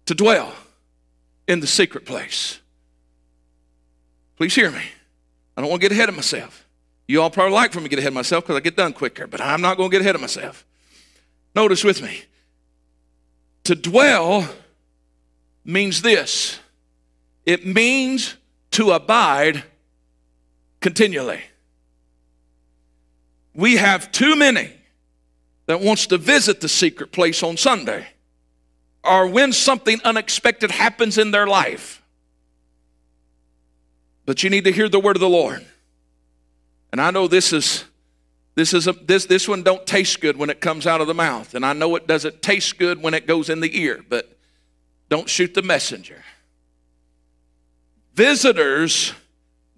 [0.06, 0.54] to dwell
[1.46, 2.62] in the secret place.
[4.38, 4.84] Please hear me.
[5.58, 6.62] I don't want to get ahead of myself.
[7.08, 8.93] You all probably like for me to get ahead of myself because I get done
[8.93, 10.66] quicker, but I'm not going to get ahead of myself.
[11.56, 12.24] Notice with me.
[13.66, 14.49] To dwell
[15.64, 16.60] means this
[17.45, 18.36] it means
[18.72, 19.64] to abide
[20.80, 21.41] continually.
[23.54, 24.72] We have too many
[25.66, 28.08] that wants to visit the secret place on Sunday
[29.04, 32.01] or when something unexpected happens in their life.
[34.26, 35.66] But you need to hear the word of the Lord.
[36.94, 37.86] And I know this is
[38.54, 41.16] this is a, this this one don't taste good when it comes out of the
[41.16, 44.38] mouth, and I know it doesn't taste good when it goes in the ear, but
[45.10, 46.24] don't shoot the messenger.
[48.14, 49.12] Visitors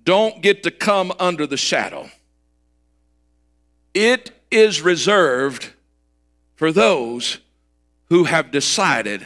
[0.03, 2.09] don't get to come under the shadow.
[3.93, 5.71] It is reserved
[6.55, 7.37] for those
[8.09, 9.25] who have decided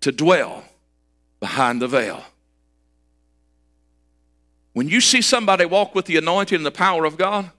[0.00, 0.64] to dwell
[1.38, 2.24] behind the veil.
[4.76, 7.50] When you see somebody walk with the anointing and the power of God,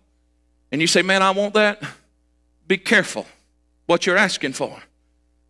[0.71, 1.81] and you say, Man, I want that,
[2.67, 3.25] be careful
[3.87, 4.79] what you're asking for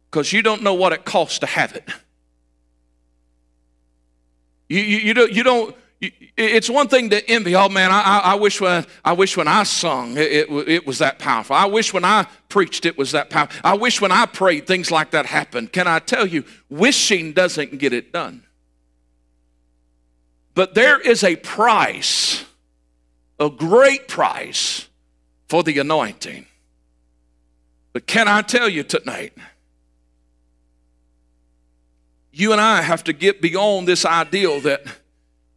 [0.09, 1.83] because you don't know what it costs to have it.
[4.69, 7.53] You, you, you, don't, you don't it's one thing to envy.
[7.53, 10.99] Oh man, I, I, wish when I wish when I sung it, it, it, was
[10.99, 11.53] that powerful.
[11.53, 13.59] I wish when I preached it was that powerful.
[13.65, 15.73] I wish when I prayed things like that happened.
[15.73, 18.43] Can I tell you, wishing doesn't get it done.
[20.57, 22.43] But there is a price,
[23.39, 24.87] a great price
[25.47, 26.47] for the anointing.
[27.93, 29.33] But can I tell you tonight?
[32.31, 34.81] You and I have to get beyond this ideal that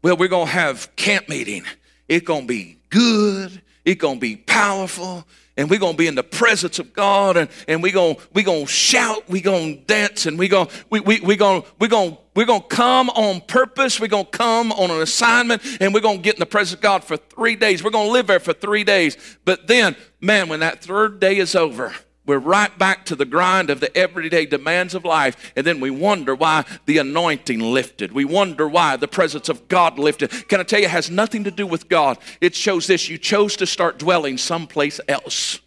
[0.03, 1.65] well, we're going to have camp meeting.
[2.07, 3.63] It's going to be good.
[3.87, 5.27] It's going to be powerful.
[5.57, 7.39] And we're going to be in the presence of God.
[7.39, 9.31] And, and we're going we gonna shout.
[9.31, 10.27] We're going to dance.
[10.27, 14.01] And we're going we, we, we gonna, we gonna, we're going to come on purpose.
[14.01, 15.61] We're going to come on an assignment.
[15.79, 17.85] And we're going to get in the presence of God for three days.
[17.85, 19.19] We're going to live there for three days.
[19.45, 21.93] But then, man, when that third day is over,
[22.25, 25.53] we're right back to the grind of the everyday demands of life.
[25.55, 28.13] And then we wonder why the anointing lifted.
[28.13, 30.49] We wonder why the presence of God lifted.
[30.49, 32.17] Can I tell you, it has nothing to do with God.
[32.41, 35.61] It shows this you chose to start dwelling someplace else.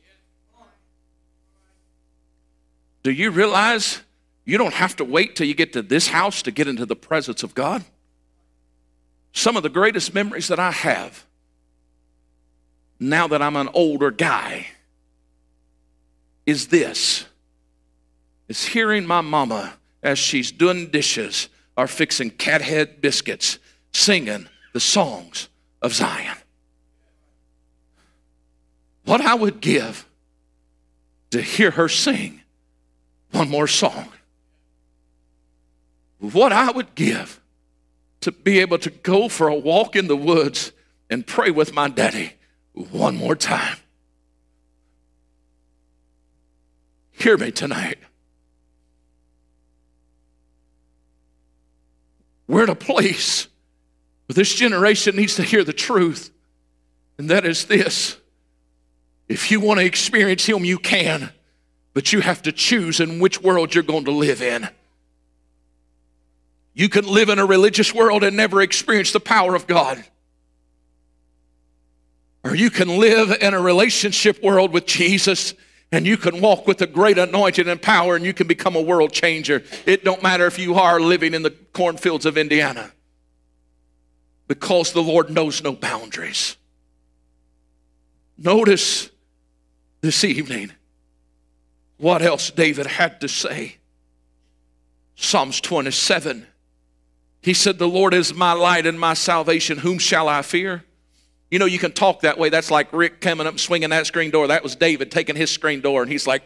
[3.03, 4.01] Do you realize
[4.45, 6.95] you don't have to wait till you get to this house to get into the
[6.95, 7.83] presence of God?
[9.31, 11.25] Some of the greatest memories that I have
[12.99, 14.67] now that I'm an older guy
[16.45, 17.25] is this
[18.47, 23.57] is hearing my mama as she's doing dishes or fixing cathead biscuits
[23.91, 25.49] singing the songs
[25.81, 26.37] of Zion.
[29.05, 30.07] What I would give
[31.31, 32.41] to hear her sing
[33.31, 34.09] one more song.
[36.23, 37.41] What I would give
[38.21, 40.71] to be able to go for a walk in the woods
[41.09, 42.35] and pray with my daddy
[42.71, 43.75] one more time.
[47.11, 47.97] Hear me tonight.
[52.47, 53.49] We're in a place
[54.27, 56.31] where this generation needs to hear the truth,
[57.17, 58.15] and that is this.
[59.27, 61.33] If you want to experience Him, you can,
[61.93, 64.69] but you have to choose in which world you're going to live in.
[66.73, 70.03] You can live in a religious world and never experience the power of God.
[72.43, 75.53] Or you can live in a relationship world with Jesus
[75.91, 78.81] and you can walk with a great anointing and power and you can become a
[78.81, 79.63] world changer.
[79.85, 82.91] It don't matter if you are living in the cornfields of Indiana
[84.47, 86.57] because the Lord knows no boundaries.
[88.37, 89.09] Notice
[90.01, 90.71] this evening
[91.97, 93.77] what else David had to say.
[95.15, 96.47] Psalms 27.
[97.43, 99.77] He said, The Lord is my light and my salvation.
[99.77, 100.83] Whom shall I fear?
[101.51, 102.49] You know, you can talk that way.
[102.49, 104.47] That's like Rick coming up swinging that screen door.
[104.47, 106.41] That was David taking his screen door, and he's like,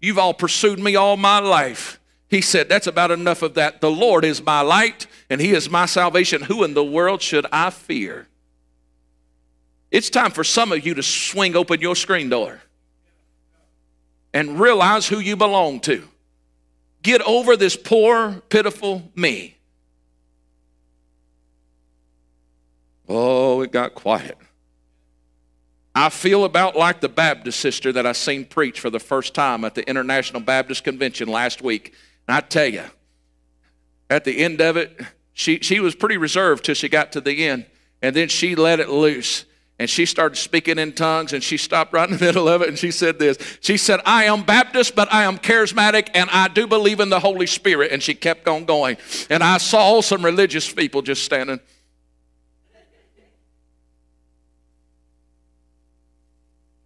[0.00, 1.98] You've all pursued me all my life.
[2.28, 3.80] He said, That's about enough of that.
[3.80, 6.42] The Lord is my light, and He is my salvation.
[6.42, 8.28] Who in the world should I fear?
[9.90, 12.60] It's time for some of you to swing open your screen door
[14.32, 16.08] and realize who you belong to.
[17.02, 19.56] Get over this poor, pitiful me.
[23.14, 24.38] Oh, it got quiet.
[25.94, 29.64] I feel about like the Baptist sister that I seen preach for the first time
[29.66, 31.92] at the International Baptist Convention last week.
[32.26, 32.84] And I tell you,
[34.08, 34.98] at the end of it,
[35.34, 37.66] she, she was pretty reserved till she got to the end.
[38.00, 39.44] And then she let it loose.
[39.78, 42.68] And she started speaking in tongues and she stopped right in the middle of it
[42.68, 43.36] and she said this.
[43.60, 47.20] She said, I am Baptist, but I am charismatic and I do believe in the
[47.20, 47.92] Holy Spirit.
[47.92, 48.96] And she kept on going.
[49.28, 51.60] And I saw some religious people just standing.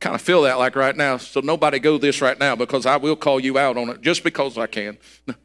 [0.00, 1.16] Kind of feel that like right now.
[1.16, 4.24] So nobody go this right now because I will call you out on it just
[4.24, 4.98] because I can.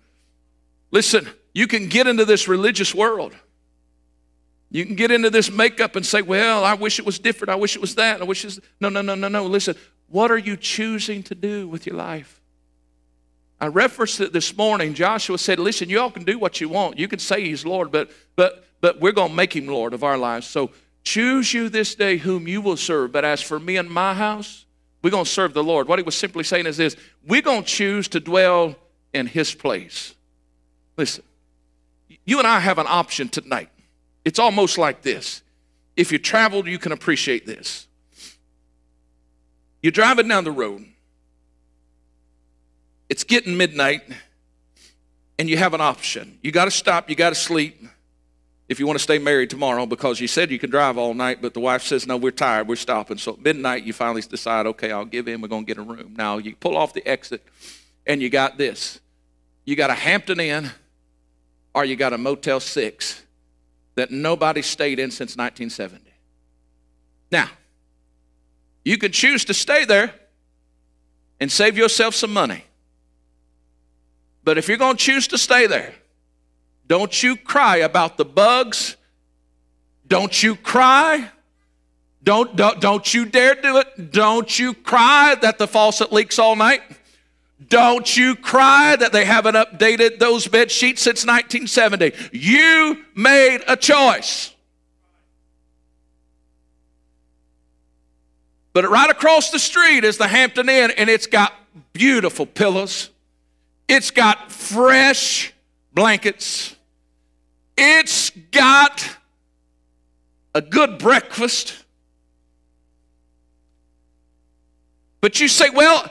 [0.91, 3.33] Listen, you can get into this religious world.
[4.69, 7.49] You can get into this makeup and say, well, I wish it was different.
[7.49, 8.21] I wish it was that.
[8.21, 8.59] I wish it's.
[8.79, 9.45] No, no, no, no, no.
[9.45, 9.75] Listen,
[10.07, 12.41] What are you choosing to do with your life?
[13.59, 14.93] I referenced it this morning.
[14.93, 16.97] Joshua said, Listen, you all can do what you want.
[16.97, 20.17] You can say he's Lord, but but but we're gonna make him Lord of our
[20.17, 20.47] lives.
[20.47, 20.71] So
[21.03, 23.11] choose you this day whom you will serve.
[23.11, 24.65] But as for me and my house,
[25.03, 25.87] we're gonna serve the Lord.
[25.87, 26.95] What he was simply saying is this
[27.25, 28.75] we're gonna choose to dwell
[29.13, 30.15] in his place.
[30.97, 31.23] Listen,
[32.25, 33.69] you and I have an option tonight.
[34.23, 35.41] It's almost like this.
[35.95, 37.87] If you traveled, you can appreciate this.
[39.81, 40.85] You're driving down the road
[43.11, 44.03] it's getting midnight,
[45.37, 46.39] and you have an option.
[46.41, 47.85] You got to stop, you got to sleep
[48.71, 51.41] if you want to stay married tomorrow because you said you can drive all night,
[51.41, 53.17] but the wife says, No, we're tired, we're stopping.
[53.17, 55.83] So at midnight, you finally decide, Okay, I'll give in, we're going to get a
[55.83, 56.15] room.
[56.17, 57.43] Now you pull off the exit,
[58.07, 58.99] and you got this
[59.65, 60.71] you got a Hampton Inn,
[61.73, 63.21] or you got a Motel 6
[63.95, 66.03] that nobody stayed in since 1970.
[67.31, 67.49] Now,
[68.83, 70.13] you could choose to stay there
[71.39, 72.65] and save yourself some money.
[74.43, 75.93] But if you're going to choose to stay there,
[76.91, 78.97] don't you cry about the bugs.
[80.09, 81.29] Don't you cry.
[82.21, 84.11] Don't, don't, don't you dare do it.
[84.11, 86.81] Don't you cry that the faucet leaks all night.
[87.65, 92.11] Don't you cry that they haven't updated those bed sheets since 1970.
[92.33, 94.53] You made a choice.
[98.73, 101.53] But right across the street is the Hampton Inn, and it's got
[101.93, 103.11] beautiful pillows.
[103.87, 105.53] It's got fresh
[105.93, 106.75] blankets.
[107.83, 109.17] It's got
[110.53, 111.83] a good breakfast.
[115.19, 116.07] But you say, well,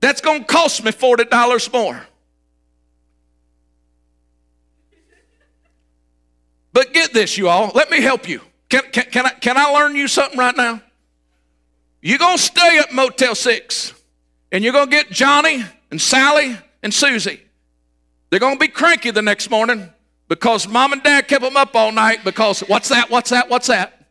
[0.00, 2.04] that's going to cost me $40 more.
[6.72, 7.70] But get this, you all.
[7.76, 8.40] Let me help you.
[8.68, 10.82] Can, can, can, I, can I learn you something right now?
[12.02, 13.94] You're going to stay at Motel 6,
[14.50, 17.40] and you're going to get Johnny and Sally and Susie.
[18.30, 19.92] They're going to be cranky the next morning
[20.28, 23.68] because mom and dad kept them up all night because what's that, what's that, what's
[23.68, 24.06] that?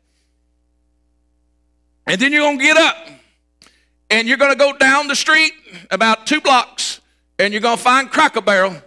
[2.05, 2.95] And then you're going to get up
[4.09, 5.53] and you're going to go down the street
[5.91, 7.01] about two blocks
[7.37, 8.81] and you're going to find Cracker Barrel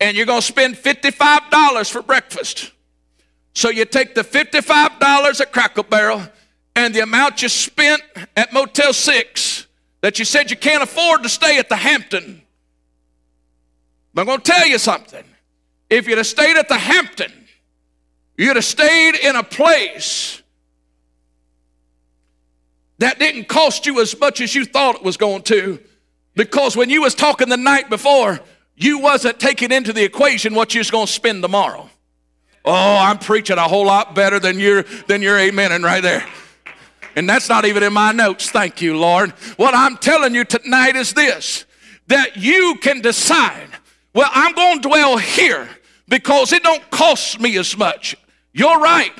[0.00, 2.72] and you're going to spend $55 for breakfast.
[3.54, 6.22] So you take the $55 at Cracker Barrel
[6.74, 8.02] and the amount you spent
[8.36, 9.66] at Motel 6
[10.00, 12.42] that you said you can't afford to stay at the Hampton
[14.16, 15.24] I'm going to tell you something.
[15.92, 17.30] If you'd have stayed at the Hampton,
[18.38, 20.42] you'd have stayed in a place
[22.96, 25.78] that didn't cost you as much as you thought it was going to
[26.34, 28.40] because when you was talking the night before
[28.74, 31.90] you wasn't taking into the equation what you was going to spend tomorrow.
[32.64, 36.26] Oh i'm preaching a whole lot better than you're than you're amening right there.
[37.16, 38.48] And that's not even in my notes.
[38.48, 39.32] Thank you lord.
[39.58, 41.66] What i'm telling you tonight is this
[42.06, 43.68] that you can decide
[44.14, 45.68] well, I'm going to dwell here
[46.12, 48.14] because it don't cost me as much.
[48.52, 49.14] You're right.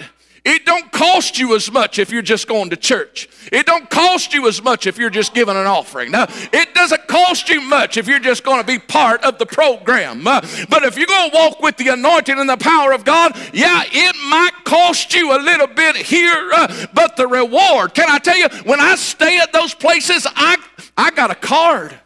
[0.45, 3.30] It don't cost you as much if you're just going to church.
[3.51, 6.11] It don't cost you as much if you're just giving an offering.
[6.11, 9.47] Now, it doesn't cost you much if you're just going to be part of the
[9.47, 10.26] program.
[10.26, 13.38] Uh, but if you're going to walk with the anointing and the power of God,
[13.55, 18.18] yeah, it might cost you a little bit here, uh, but the reward, can I
[18.18, 20.59] tell you, when I stay at those places, I,
[20.99, 21.99] I got a card.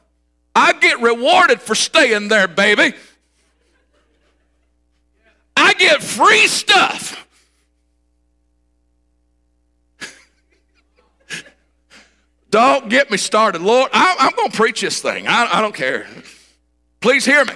[0.55, 2.95] I get rewarded for staying there, baby.
[5.57, 7.27] I get free stuff.
[12.51, 13.63] don't get me started.
[13.63, 15.27] Lord, I, am going to preach this thing.
[15.27, 16.07] I, I don't care.
[17.01, 17.55] Please hear me.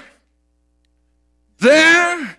[1.59, 2.37] There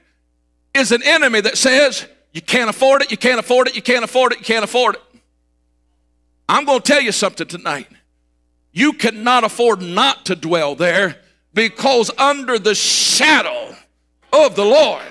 [0.73, 4.03] is an enemy that says, you can't afford it, you can't afford it, you can't
[4.03, 5.01] afford it, you can't afford it.
[6.47, 7.87] I'm going to tell you something tonight.
[8.71, 11.17] You cannot afford not to dwell there
[11.53, 13.75] because under the shadow
[14.31, 15.03] of the Lord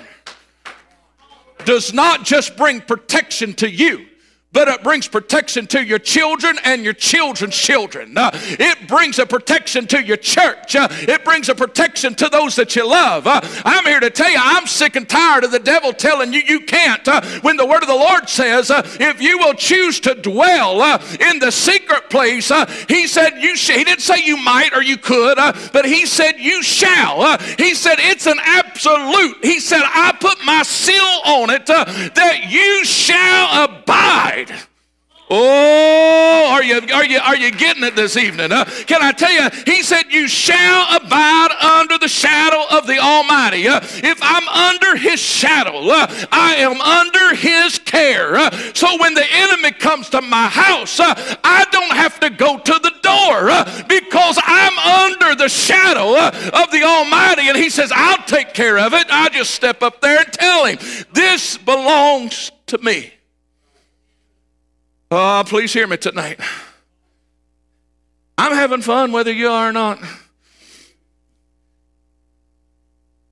[1.65, 4.07] does not just bring protection to you,
[4.53, 8.17] but it brings protection to your children and your children's children.
[8.19, 10.75] Uh, it brings a protection to your church.
[10.75, 13.27] Uh, it brings a protection to those that you love.
[13.27, 16.41] Uh, I'm here to tell you, I'm sick and tired of the devil telling you
[16.41, 17.07] you can't.
[17.07, 20.81] Uh, when the word of the Lord says, uh, if you will choose to dwell
[20.81, 22.51] uh, in the secret place,
[22.89, 25.37] he said you sh- He didn't say you might or you could,
[25.73, 27.39] but he said you shall.
[27.57, 29.37] he said it's an absolute.
[29.45, 34.40] He said I put my seal on it that you shall abide
[35.33, 38.51] Oh, are you, are you, are you getting it this evening?
[38.51, 38.65] Huh?
[38.87, 43.69] Can I tell you, he said, You shall abide under the shadow of the Almighty,
[43.69, 48.35] uh, if I'm under His shadow, uh, I am under His care.
[48.35, 51.15] Uh, so when the enemy comes to my house, uh,
[51.45, 56.65] I don't have to go to the door uh, because I'm under the shadow uh,
[56.65, 57.49] of the Almighty.
[57.49, 59.07] And He says, I'll take care of it.
[59.09, 60.79] I just step up there and tell Him,
[61.13, 63.13] This belongs to me.
[65.11, 66.39] Oh, please hear me tonight.
[68.39, 69.99] I'm having fun whether you are or not.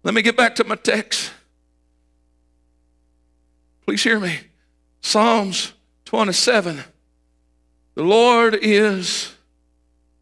[0.02, 1.32] Let me get back to my text.
[3.86, 4.40] Please hear me.
[5.00, 5.72] Psalms
[6.04, 6.82] 27.
[7.94, 9.34] The Lord is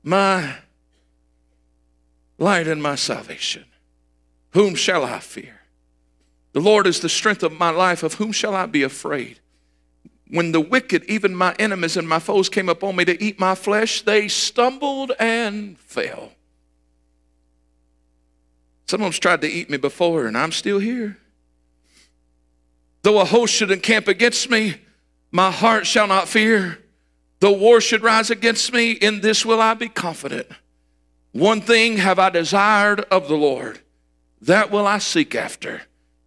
[0.03, 0.57] my
[2.39, 3.65] light and my salvation.
[4.51, 5.63] Whom shall I fear?
[6.53, 8.03] The Lord is the strength of my life.
[8.03, 9.41] Of whom shall I be afraid?
[10.29, 13.55] When the wicked, even my enemies and my foes, came upon me to eat my
[13.55, 16.33] flesh, they stumbled and fell.
[18.89, 21.19] Some of them's tried to eat me before, and I'm still here.
[23.03, 24.77] Though a host should encamp against me,
[25.31, 26.79] my heart shall not fear.
[27.41, 30.49] Though war should rise against me, in this will I be confident.
[31.33, 33.81] One thing have I desired of the Lord,
[34.41, 35.83] that will I seek after,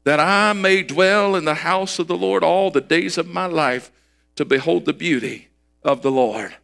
[0.10, 3.46] that I may dwell in the house of the Lord all the days of my
[3.46, 3.92] life
[4.38, 5.50] to behold the beauty
[5.84, 6.56] of the Lord.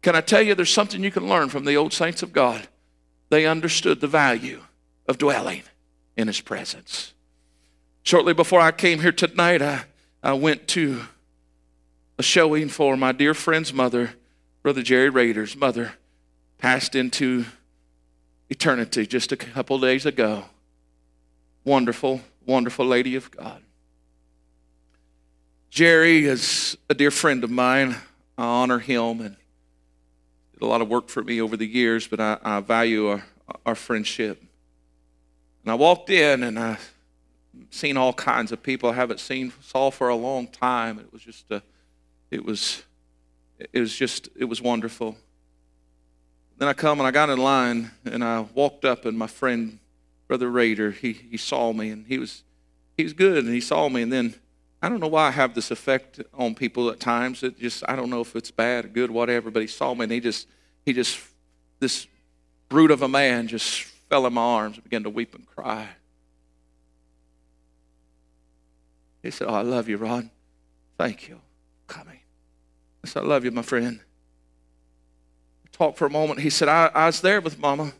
[0.00, 2.68] Can I tell you, there's something you can learn from the old saints of God?
[3.28, 4.62] They understood the value
[5.06, 5.62] of dwelling
[6.16, 7.12] in His presence.
[8.02, 9.84] Shortly before I came here tonight, I,
[10.22, 11.02] I went to
[12.18, 14.14] a showing for my dear friend's mother,
[14.62, 15.92] Brother Jerry Rader's mother,
[16.56, 17.44] passed into
[18.48, 20.46] eternity just a couple days ago.
[21.62, 23.62] Wonderful, wonderful lady of God.
[25.68, 27.96] Jerry is a dear friend of mine.
[28.38, 29.36] I honor him and
[30.52, 33.24] did a lot of work for me over the years, but I, I value our,
[33.66, 34.42] our friendship.
[35.62, 36.78] And I walked in and I
[37.70, 40.98] seen all kinds of people I haven't seen saw for a long time.
[40.98, 41.62] It was just a,
[42.30, 42.82] it was
[43.58, 45.16] it was just it was wonderful.
[46.58, 49.78] Then I come and I got in line and I walked up and my friend
[50.28, 50.90] Brother Raider.
[50.90, 52.42] he he saw me and he was
[52.96, 54.34] he was good and he saw me and then
[54.82, 57.42] I don't know why I have this effect on people at times.
[57.42, 60.04] It just I don't know if it's bad or good, whatever, but he saw me
[60.04, 60.46] and he just
[60.84, 61.18] he just
[61.80, 62.06] this
[62.68, 65.88] brute of a man just fell in my arms and began to weep and cry.
[69.22, 70.30] He said, Oh, I love you, Ron.
[70.98, 71.40] Thank you
[71.86, 72.20] coming.
[73.04, 74.00] I said, I love you, my friend.
[75.64, 76.40] We talked for a moment.
[76.40, 77.92] He said, I, I was there with Mama.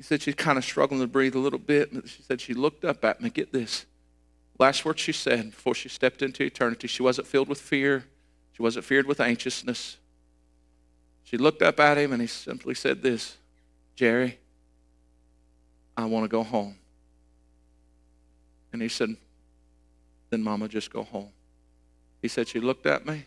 [0.00, 1.90] He said she's kind of struggling to breathe a little bit.
[2.06, 3.28] She said she looked up at me.
[3.28, 3.84] Get this.
[4.58, 8.06] Last word she said before she stepped into eternity, she wasn't filled with fear.
[8.54, 9.98] She wasn't feared with anxiousness.
[11.22, 13.36] She looked up at him and he simply said this
[13.94, 14.38] Jerry,
[15.98, 16.76] I want to go home.
[18.72, 19.10] And he said,
[20.30, 21.32] Then, Mama, just go home.
[22.22, 23.26] He said, She looked at me,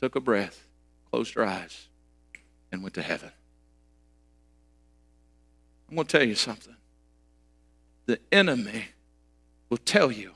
[0.00, 0.66] took a breath,
[1.12, 1.86] closed her eyes,
[2.72, 3.30] and went to heaven.
[5.90, 6.76] I'm going to tell you something.
[8.06, 8.86] The enemy
[9.68, 10.32] will tell you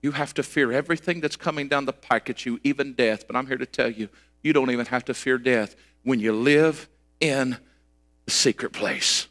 [0.00, 3.26] you have to fear everything that's coming down the pike at you, even death.
[3.26, 4.08] But I'm here to tell you,
[4.42, 6.88] you don't even have to fear death when you live
[7.20, 7.58] in
[8.24, 9.26] the secret place.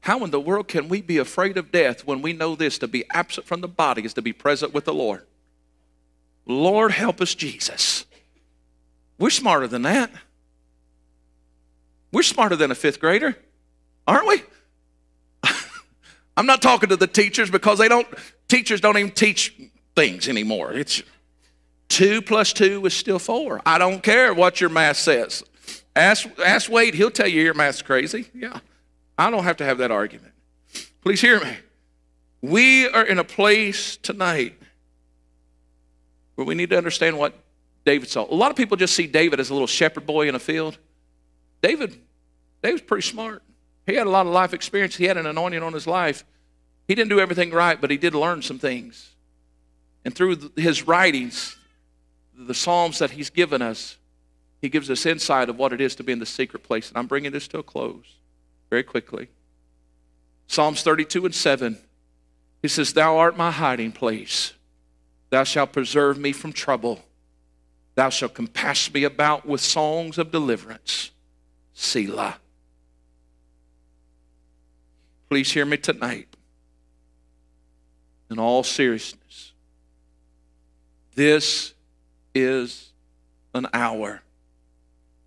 [0.00, 2.88] How in the world can we be afraid of death when we know this to
[2.88, 5.26] be absent from the body is to be present with the Lord?
[6.44, 8.04] Lord, help us, Jesus.
[9.18, 10.10] We're smarter than that.
[12.12, 13.36] We're smarter than a fifth grader,
[14.06, 14.42] aren't we?
[16.36, 18.06] I'm not talking to the teachers because they don't,
[18.48, 19.54] teachers don't even teach
[19.94, 20.72] things anymore.
[20.72, 21.02] It's
[21.88, 23.60] two plus two is still four.
[23.66, 25.42] I don't care what your math says.
[25.94, 28.26] Ask, ask Wade, he'll tell you your math's crazy.
[28.34, 28.60] Yeah.
[29.18, 30.32] I don't have to have that argument.
[31.00, 31.56] Please hear me.
[32.42, 34.58] We are in a place tonight
[36.34, 37.34] where we need to understand what
[37.84, 38.26] David saw.
[38.30, 40.78] A lot of people just see David as a little shepherd boy in a field.
[41.62, 41.98] David,
[42.62, 43.42] David's pretty smart.
[43.86, 44.96] He had a lot of life experience.
[44.96, 46.24] He had an anointing on his life.
[46.88, 49.14] He didn't do everything right, but he did learn some things.
[50.04, 51.56] And through his writings,
[52.36, 53.96] the Psalms that he's given us,
[54.60, 56.88] he gives us insight of what it is to be in the secret place.
[56.88, 58.16] And I'm bringing this to a close
[58.70, 59.28] very quickly.
[60.46, 61.78] Psalms 32 and 7.
[62.62, 64.54] He says, Thou art my hiding place.
[65.30, 67.00] Thou shalt preserve me from trouble.
[67.94, 71.10] Thou shalt compass me about with songs of deliverance.
[71.78, 72.38] Selah.
[75.28, 76.26] Please hear me tonight.
[78.30, 79.52] In all seriousness,
[81.14, 81.74] this
[82.34, 82.92] is
[83.54, 84.22] an hour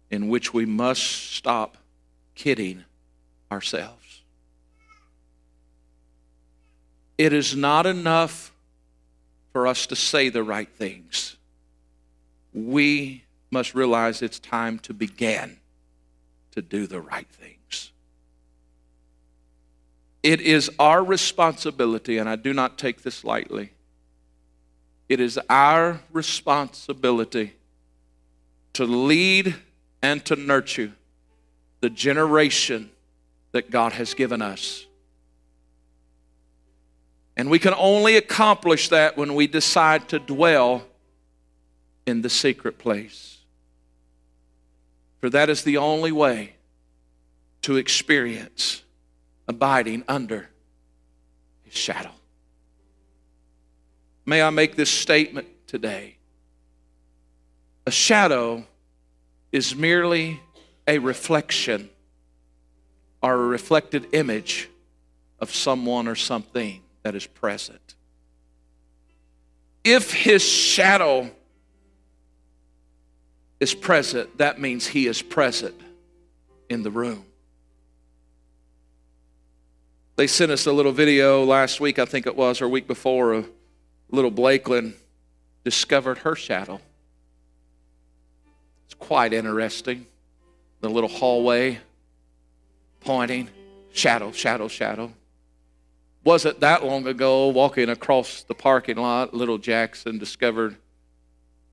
[0.10, 1.78] in which we must stop
[2.34, 2.84] kidding
[3.52, 4.24] ourselves.
[7.18, 8.52] It is not enough
[9.54, 11.38] for us to say the right things.
[12.54, 15.59] We must realize it's time to begin
[16.52, 17.92] to do the right things.
[20.24, 23.72] It is our responsibility, and I do not take this lightly.
[25.08, 27.54] It is our responsibility
[28.74, 29.56] to lead
[30.02, 30.92] and to nurture
[31.82, 32.92] the generation
[33.52, 34.86] that God has given us.
[37.36, 40.84] And we can only accomplish that when we decide to dwell
[42.06, 43.29] in the secret place.
[45.20, 46.56] For that is the only way
[47.64, 48.84] to experience
[49.48, 50.50] abiding under
[51.64, 52.12] his shadow.
[54.26, 56.18] May I make this statement today?
[57.86, 58.66] A shadow
[59.52, 60.40] is merely
[60.88, 61.90] a reflection
[63.22, 64.70] or a reflected image
[65.40, 67.96] of someone or something that is present.
[69.84, 71.32] If his shadow
[73.60, 75.76] is present, that means he is present
[76.70, 77.26] in the room.
[80.16, 83.34] They sent us a little video last week, I think it was, or week before,
[83.34, 83.50] of
[84.12, 84.94] little Blakeland
[85.64, 86.82] discovered her shadow.
[88.86, 90.06] It's quite interesting.
[90.82, 91.80] The little hallway
[93.02, 93.50] pointing,
[93.94, 95.14] shadow, shadow, shadow.
[96.24, 100.76] Wasn't that long ago, walking across the parking lot, little Jackson discovered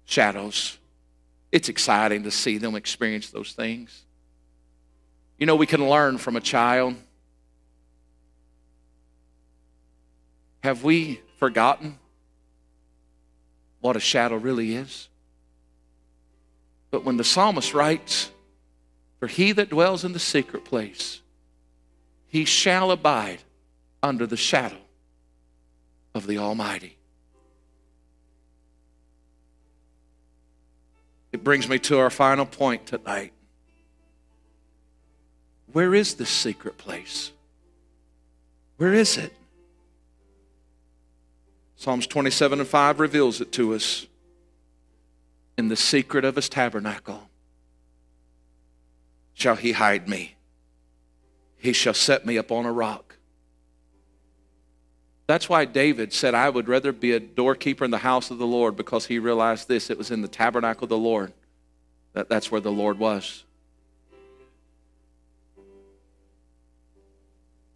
[0.04, 0.78] shadows.
[1.56, 4.04] It's exciting to see them experience those things.
[5.38, 6.96] You know, we can learn from a child.
[10.62, 11.98] Have we forgotten
[13.80, 15.08] what a shadow really is?
[16.90, 18.30] But when the psalmist writes,
[19.18, 21.22] For he that dwells in the secret place,
[22.26, 23.38] he shall abide
[24.02, 24.82] under the shadow
[26.14, 26.98] of the Almighty.
[31.32, 33.32] It brings me to our final point tonight.
[35.72, 37.32] Where is this secret place?
[38.76, 39.32] Where is it?
[41.76, 44.06] Psalms 27 and 5 reveals it to us
[45.58, 47.28] in the secret of his tabernacle
[49.36, 50.34] shall he hide me.
[51.58, 53.05] He shall set me upon a rock.
[55.26, 58.46] That's why David said, I would rather be a doorkeeper in the house of the
[58.46, 59.90] Lord because he realized this.
[59.90, 61.32] It was in the tabernacle of the Lord.
[62.12, 63.44] That, that's where the Lord was.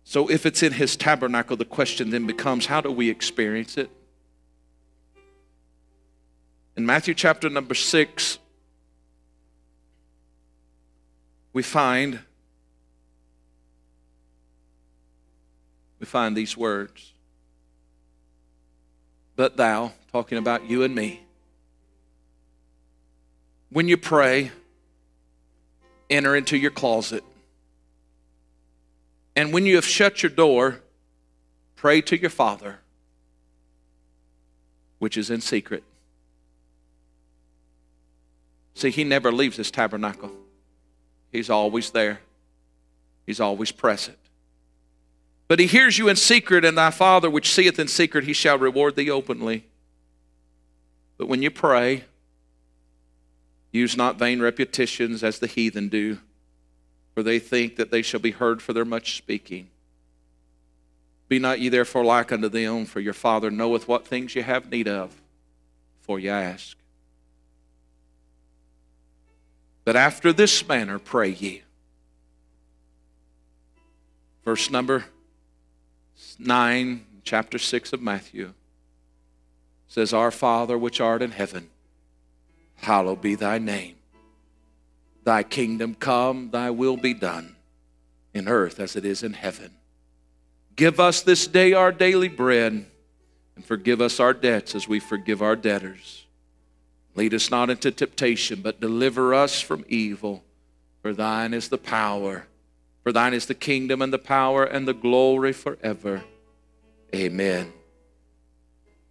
[0.04, 3.90] So if it's in his tabernacle, the question then becomes how do we experience it?
[6.76, 8.38] In Matthew chapter number 6,
[11.52, 12.20] we find
[15.98, 17.09] we find these words.
[19.40, 21.22] But thou, talking about you and me,
[23.70, 24.50] when you pray,
[26.10, 27.24] enter into your closet.
[29.34, 30.82] And when you have shut your door,
[31.74, 32.80] pray to your Father,
[34.98, 35.84] which is in secret.
[38.74, 40.32] See, He never leaves His tabernacle,
[41.32, 42.20] He's always there,
[43.24, 44.18] He's always present.
[45.50, 48.56] But He hears you in secret, and thy Father, which seeth in secret, He shall
[48.56, 49.64] reward thee openly.
[51.18, 52.04] But when you pray,
[53.72, 56.18] use not vain repetitions as the heathen do,
[57.14, 59.66] for they think that they shall be heard for their much speaking.
[61.26, 64.70] Be not ye therefore like unto them, for your Father knoweth what things ye have
[64.70, 65.20] need of,
[66.00, 66.76] for ye ask.
[69.84, 71.62] But after this manner pray ye.
[74.44, 75.06] Verse number
[76.38, 78.52] 9, chapter 6 of Matthew
[79.88, 81.68] says, Our Father which art in heaven,
[82.76, 83.96] hallowed be thy name.
[85.24, 87.56] Thy kingdom come, thy will be done,
[88.32, 89.72] in earth as it is in heaven.
[90.76, 92.86] Give us this day our daily bread,
[93.56, 96.20] and forgive us our debts as we forgive our debtors
[97.14, 100.44] Lead us not into temptation, but deliver us from evil.
[101.02, 102.46] For thine is the power,
[103.02, 106.22] for thine is the kingdom and the power and the glory forever.
[107.14, 107.72] Amen.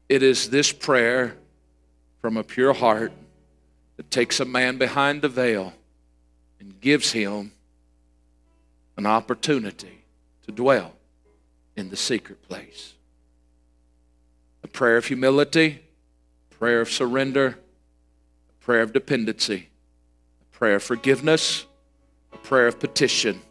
[0.07, 1.35] It is this prayer
[2.21, 3.11] from a pure heart
[3.97, 5.73] that takes a man behind the veil
[6.59, 7.51] and gives him
[8.97, 10.05] an opportunity
[10.45, 10.93] to dwell
[11.75, 12.93] in the secret place.
[14.63, 15.81] A prayer of humility,
[16.51, 17.57] a prayer of surrender
[18.59, 19.69] a prayer of dependency,
[20.41, 21.65] a prayer of forgiveness,
[22.31, 23.41] a prayer of petition,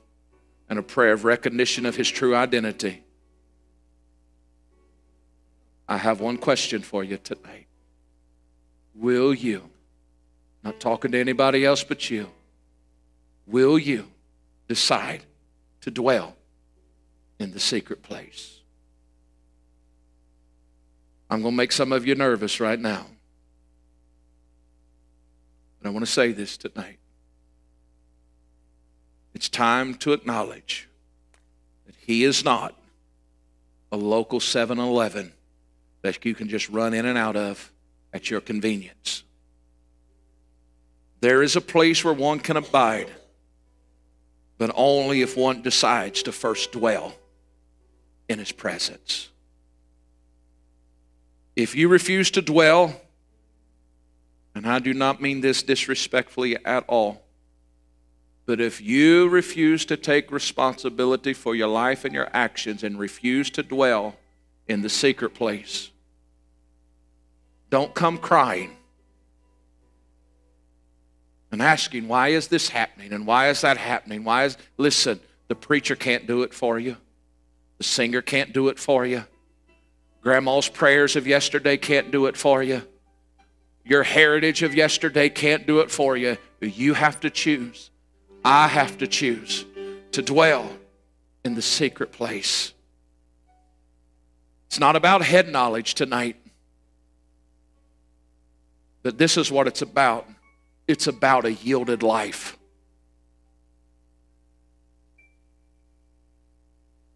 [0.69, 3.03] and a prayer of recognition of his true identity.
[5.89, 7.67] I have one question for you tonight.
[8.95, 9.71] Will you,
[10.63, 12.29] not talking to anybody else but you,
[13.47, 14.09] will you
[14.67, 15.23] decide
[15.81, 16.37] to dwell
[17.39, 18.61] in the secret place?
[21.31, 23.07] I'm going to make some of you nervous right now.
[25.81, 26.99] And I want to say this tonight.
[29.35, 30.89] It's time to acknowledge
[31.87, 32.75] that He is not
[33.91, 35.33] a local 7 Eleven
[36.03, 37.73] that you can just run in and out of
[38.13, 39.25] at your convenience.
[41.21, 43.11] There is a place where one can abide,
[44.57, 47.15] but only if one decides to first dwell
[48.29, 49.29] in His presence.
[51.57, 53.01] If you refuse to dwell,
[54.55, 57.25] and I do not mean this disrespectfully at all,
[58.49, 63.51] but if you refuse to take responsibility for your life and your actions and refuse
[63.51, 64.17] to dwell
[64.67, 65.91] in the secret place,
[67.69, 68.75] don't come crying
[71.53, 74.25] and asking, why is this happening and why is that happening?
[74.25, 76.97] Why is, listen, the preacher can't do it for you,
[77.77, 79.25] the singer can't do it for you,
[80.23, 82.81] grandma's prayers of yesterday can't do it for you,
[83.85, 86.39] your heritage of yesterday can't do it for you.
[86.63, 87.91] You have to choose.
[88.45, 89.65] I have to choose
[90.13, 90.71] to dwell
[91.45, 92.73] in the secret place.
[94.67, 96.37] It's not about head knowledge tonight,
[99.03, 100.29] but this is what it's about
[100.87, 102.57] it's about a yielded life.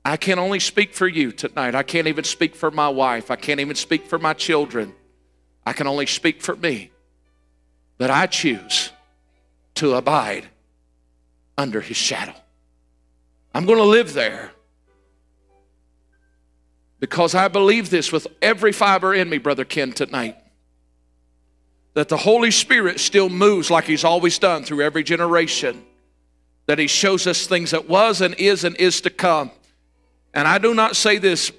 [0.04, 1.74] I can only speak for you tonight.
[1.74, 3.30] I can't even speak for my wife.
[3.30, 4.94] I can't even speak for my children.
[5.64, 6.90] I can only speak for me.
[7.98, 8.90] That I choose
[9.76, 10.48] to abide
[11.62, 12.34] under his shadow.
[13.54, 14.50] I'm going to live there
[16.98, 20.36] because I believe this with every fiber in me, Brother Ken, tonight.
[21.94, 25.84] That the Holy Spirit still moves like he's always done through every generation.
[26.66, 29.50] That he shows us things that was and is and is to come.
[30.34, 31.52] And I do not say this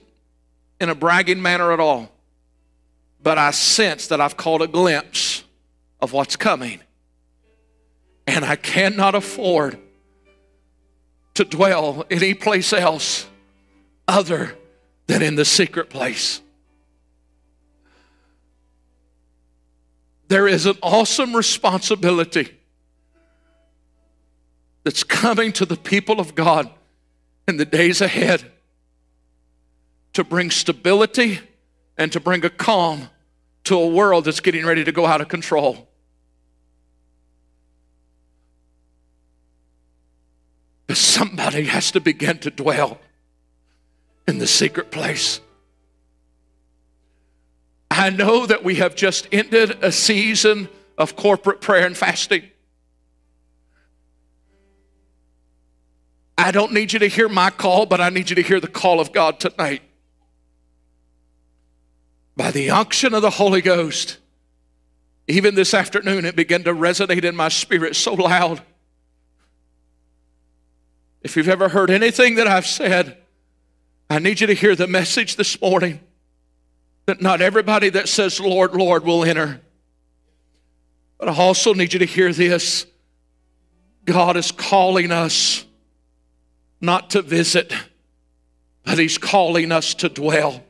[0.80, 2.10] in a bragging manner at all,
[3.22, 5.43] but I sense that I've caught a glimpse
[6.01, 6.80] of what's coming.
[8.26, 9.78] And I cannot afford
[11.36, 13.28] to dwell any place else
[14.08, 14.58] other
[15.08, 16.42] than in the secret place.
[20.28, 22.58] There is an awesome responsibility
[24.84, 26.70] that's coming to the people of God
[27.48, 28.52] in the days ahead
[30.14, 31.40] to bring stability
[31.98, 33.10] and to bring a calm
[33.66, 35.88] to a world that's getting ready to go out of control.
[40.94, 43.00] But somebody has to begin to dwell
[44.28, 45.39] in the secret place.
[47.89, 52.44] I know that we have just ended a season of corporate prayer and fasting.
[56.38, 58.68] I don't need you to hear my call, but I need you to hear the
[58.68, 59.82] call of God tonight.
[62.38, 64.20] By the unction of the Holy Ghost,
[65.28, 68.62] even this afternoon, it began to resonate in my spirit so loud.
[71.24, 73.18] If you've ever heard anything that I've said,
[74.10, 76.02] I need you to hear the message this morning
[77.06, 79.62] that not everybody that says, Lord, Lord, will enter.
[81.18, 82.86] But I also need you to hear this
[84.06, 85.66] God is calling us
[86.82, 87.74] not to visit,
[88.84, 90.62] but He's calling us to dwell.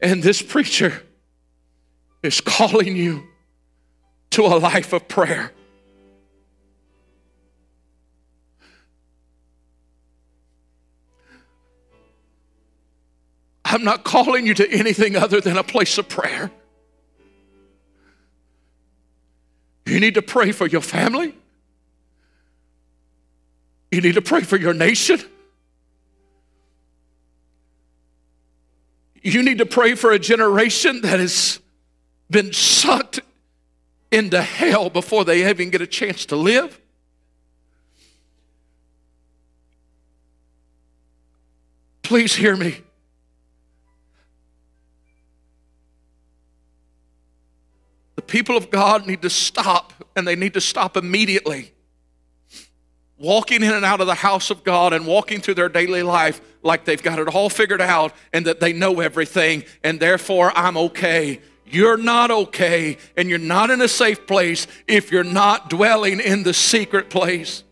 [0.00, 1.02] And this preacher
[2.22, 3.24] is calling you
[4.30, 5.52] to a life of prayer.
[13.70, 16.50] I'm not calling you to anything other than a place of prayer.
[19.84, 21.34] You need to pray for your family.
[23.90, 25.20] You need to pray for your nation.
[29.22, 31.60] You need to pray for a generation that has
[32.30, 33.20] been sucked
[34.10, 36.80] into hell before they even get a chance to live.
[42.02, 42.80] Please hear me.
[48.28, 51.72] People of God need to stop, and they need to stop immediately.
[53.18, 56.40] Walking in and out of the house of God and walking through their daily life
[56.62, 60.76] like they've got it all figured out and that they know everything, and therefore I'm
[60.76, 61.40] okay.
[61.66, 66.44] You're not okay, and you're not in a safe place if you're not dwelling in
[66.44, 67.64] the secret place.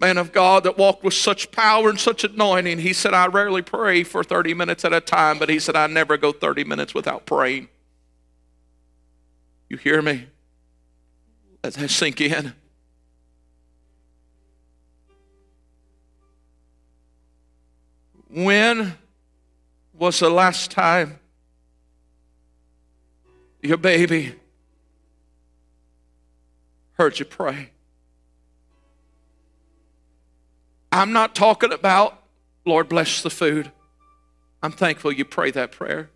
[0.00, 2.78] Man of God that walked with such power and such anointing.
[2.78, 5.86] He said, I rarely pray for 30 minutes at a time, but he said, I
[5.88, 7.68] never go 30 minutes without praying.
[9.68, 10.26] You hear me?
[11.62, 12.54] Let that sink in.
[18.30, 18.94] When
[19.94, 21.18] was the last time
[23.62, 24.34] your baby
[26.92, 27.70] heard you pray?
[30.90, 32.22] I'm not talking about,
[32.64, 33.70] Lord, bless the food.
[34.62, 36.10] I'm thankful you pray that prayer.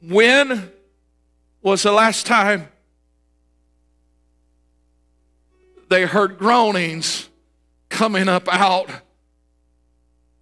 [0.00, 0.70] When
[1.62, 2.68] was the last time
[5.88, 7.28] they heard groanings
[7.88, 8.90] coming up out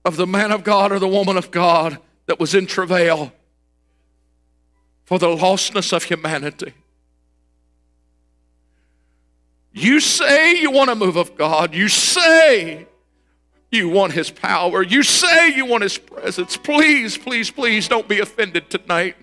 [0.05, 3.33] of the man of God or the woman of God that was in travail
[5.05, 6.75] for the lostness of humanity?
[9.77, 11.75] You say you want a move of God.
[11.75, 12.87] You say
[13.71, 14.83] you want His power.
[14.83, 16.57] You say you want His presence.
[16.57, 19.17] Please, please, please don't be offended tonight.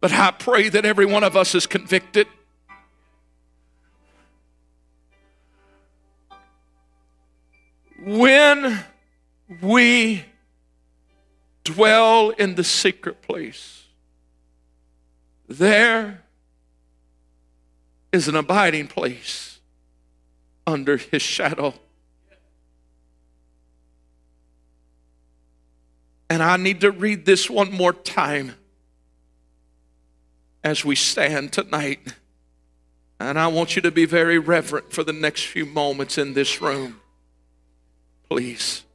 [0.00, 2.26] But I pray that every one of us is convicted.
[8.02, 8.82] When
[9.60, 10.24] we
[11.64, 13.84] dwell in the secret place,
[15.46, 16.22] there
[18.10, 19.55] is an abiding place
[20.66, 21.74] under his shadow.
[26.28, 28.54] And I need to read this one more time
[30.64, 32.00] as we stand tonight.
[33.20, 36.60] And I want you to be very reverent for the next few moments in this
[36.60, 37.00] room.
[38.28, 38.85] Please.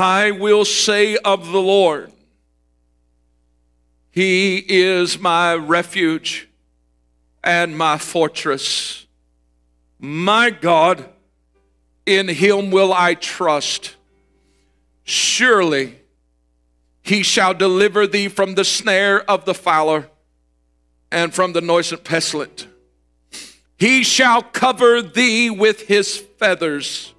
[0.00, 2.12] I will say of the Lord,
[4.10, 6.48] He is my refuge
[7.44, 9.06] and my fortress.
[9.98, 11.08] My God,
[12.06, 13.96] in Him will I trust.
[15.04, 15.98] Surely
[17.02, 20.08] He shall deliver thee from the snare of the fowler
[21.12, 22.66] and from the noisome pestilence.
[23.76, 27.14] He shall cover thee with His feathers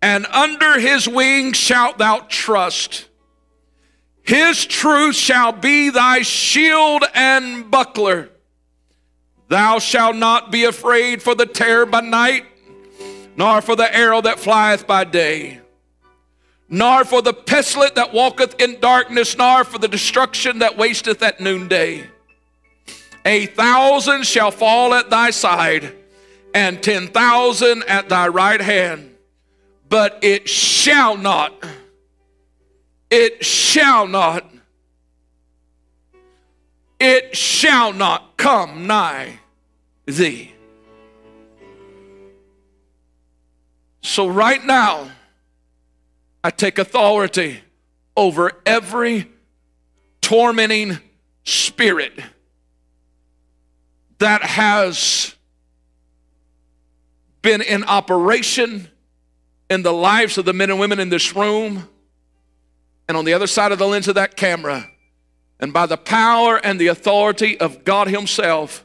[0.00, 3.08] and under his wings shalt thou trust.
[4.22, 8.28] His truth shall be thy shield and buckler.
[9.48, 12.44] Thou shalt not be afraid for the terror by night,
[13.36, 15.60] nor for the arrow that flieth by day,
[16.68, 21.40] nor for the pestilence that walketh in darkness, nor for the destruction that wasteth at
[21.40, 22.06] noonday.
[23.24, 25.94] A thousand shall fall at thy side,
[26.54, 29.07] and ten thousand at thy right hand
[29.88, 31.52] but it shall not,
[33.10, 34.44] it shall not,
[37.00, 39.38] it shall not come nigh
[40.04, 40.52] thee.
[44.02, 45.10] So, right now,
[46.42, 47.60] I take authority
[48.16, 49.28] over every
[50.20, 50.98] tormenting
[51.44, 52.12] spirit
[54.18, 55.34] that has
[57.42, 58.88] been in operation
[59.70, 61.88] in the lives of the men and women in this room
[63.06, 64.86] and on the other side of the lens of that camera.
[65.60, 68.84] And by the power and the authority of God Himself,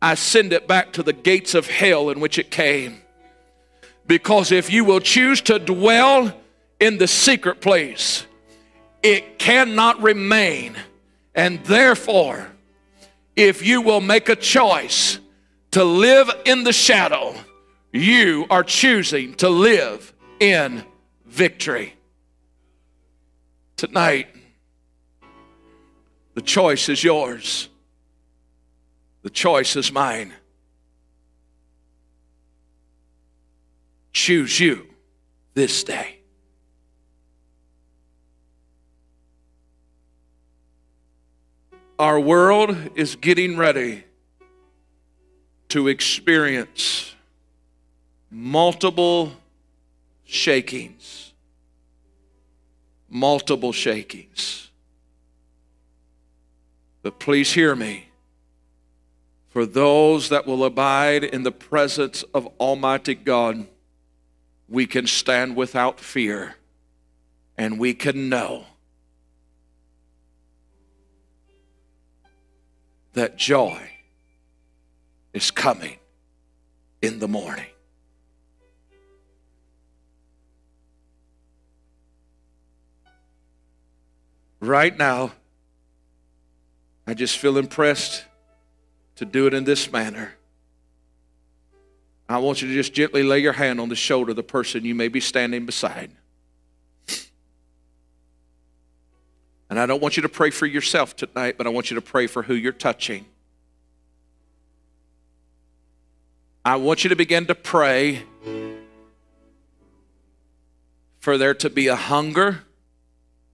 [0.00, 3.02] I send it back to the gates of hell in which it came.
[4.06, 6.34] Because if you will choose to dwell
[6.78, 8.26] in the secret place,
[9.02, 10.76] it cannot remain.
[11.34, 12.50] And therefore,
[13.36, 15.18] if you will make a choice
[15.72, 17.34] to live in the shadow,
[17.92, 20.84] you are choosing to live in
[21.26, 21.94] victory.
[23.76, 24.28] Tonight,
[26.34, 27.68] the choice is yours,
[29.22, 30.32] the choice is mine.
[34.12, 34.86] Choose you
[35.54, 36.18] this day.
[41.98, 44.04] Our world is getting ready
[45.68, 47.14] to experience
[48.30, 49.32] multiple
[50.24, 51.32] shakings.
[53.08, 54.70] Multiple shakings.
[57.02, 58.06] But please hear me.
[59.48, 63.66] For those that will abide in the presence of Almighty God,
[64.68, 66.54] we can stand without fear
[67.58, 68.66] and we can know
[73.14, 73.90] that joy
[75.32, 75.96] is coming
[77.02, 77.69] in the morning.
[84.60, 85.32] Right now,
[87.06, 88.24] I just feel impressed
[89.16, 90.34] to do it in this manner.
[92.28, 94.84] I want you to just gently lay your hand on the shoulder of the person
[94.84, 96.12] you may be standing beside.
[99.68, 102.00] And I don't want you to pray for yourself tonight, but I want you to
[102.00, 103.24] pray for who you're touching.
[106.64, 108.22] I want you to begin to pray
[111.18, 112.62] for there to be a hunger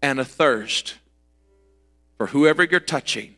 [0.06, 0.94] and a thirst
[2.16, 3.34] for whoever you're touching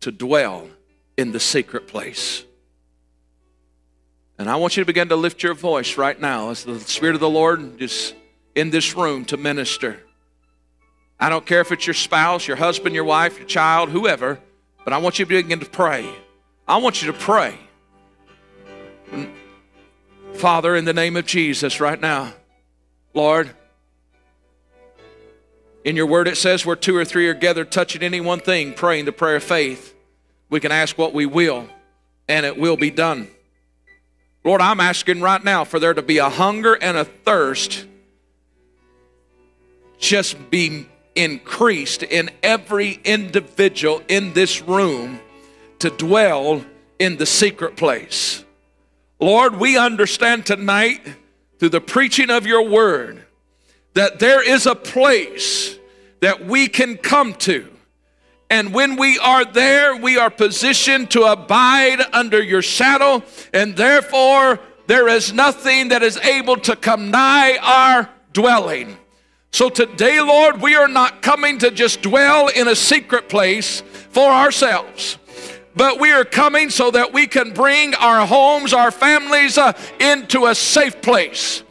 [0.00, 0.70] to dwell
[1.18, 2.44] in the secret place.
[4.38, 7.14] And I want you to begin to lift your voice right now as the Spirit
[7.14, 8.14] of the Lord is
[8.54, 10.00] in this room to minister.
[11.20, 14.40] I don't care if it's your spouse, your husband, your wife, your child, whoever,
[14.82, 16.08] but I want you to begin to pray.
[16.66, 17.58] I want you to pray.
[20.32, 22.32] Father, in the name of Jesus, right now,
[23.12, 23.50] Lord,
[25.86, 28.74] in your word it says where two or three are gathered touching any one thing,
[28.74, 29.94] praying the prayer of faith,
[30.50, 31.68] we can ask what we will,
[32.28, 33.28] and it will be done.
[34.44, 37.86] Lord, I'm asking right now for there to be a hunger and a thirst
[39.98, 45.20] just be increased in every individual in this room
[45.78, 46.64] to dwell
[46.98, 48.44] in the secret place.
[49.20, 51.00] Lord, we understand tonight
[51.60, 53.25] through the preaching of your word
[53.96, 55.78] that there is a place
[56.20, 57.66] that we can come to.
[58.50, 63.22] And when we are there, we are positioned to abide under your shadow,
[63.54, 68.98] and therefore there is nothing that is able to come nigh our dwelling.
[69.50, 73.80] So today, Lord, we are not coming to just dwell in a secret place
[74.10, 75.16] for ourselves,
[75.74, 80.44] but we are coming so that we can bring our homes, our families uh, into
[80.44, 81.62] a safe place.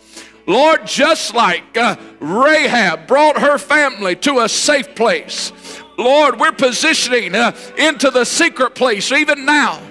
[0.47, 5.51] Lord, just like uh, Rahab brought her family to a safe place,
[5.97, 9.81] Lord, we're positioning uh, into the secret place even now.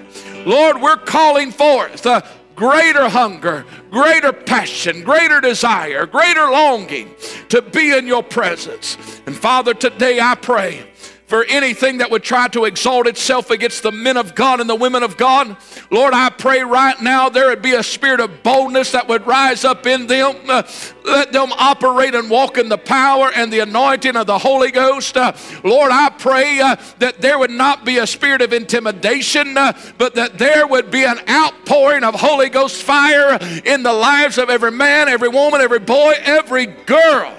[0.45, 2.21] Lord, we're calling forth uh,
[2.55, 7.13] greater hunger, greater passion, greater desire, greater longing
[7.49, 8.97] to be in your presence.
[9.25, 10.87] And Father, today I pray
[11.27, 14.75] for anything that would try to exalt itself against the men of God and the
[14.75, 15.57] women of God.
[15.89, 19.65] Lord, I pray right now there would be a spirit of boldness that would rise
[19.65, 20.35] up in them.
[20.47, 20.63] Uh,
[21.03, 25.17] let them operate and walk in the power and the anointing of the Holy Ghost.
[25.17, 29.73] Uh, Lord, I pray uh, that there would not be a spirit of intimidation, uh,
[29.97, 34.49] but that there would be an outpouring of Holy Ghost fire in the lives of
[34.49, 37.33] every man, every woman, every boy, every girl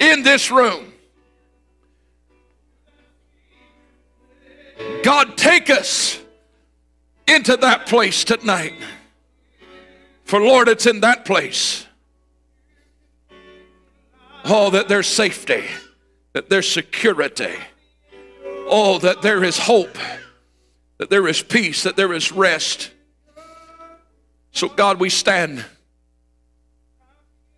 [0.00, 0.89] in this room.
[5.02, 6.20] God, take us
[7.26, 8.74] into that place tonight.
[10.24, 11.86] For Lord, it's in that place.
[14.44, 15.64] Oh, that there's safety,
[16.32, 17.54] that there's security.
[18.68, 19.98] Oh, that there is hope,
[20.98, 22.90] that there is peace, that there is rest.
[24.52, 25.64] So, God, we stand.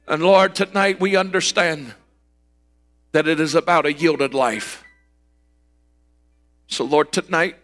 [0.06, 1.94] And Lord, tonight we understand
[3.12, 4.82] that it is about a yielded life.
[6.72, 7.56] So, Lord, tonight,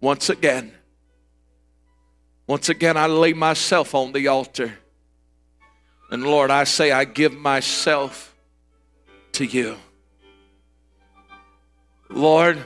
[0.00, 0.72] once again,
[2.46, 4.78] once again, I lay myself on the altar.
[6.10, 8.34] And Lord, I say, I give myself
[9.32, 9.76] to you.
[12.08, 12.64] Lord,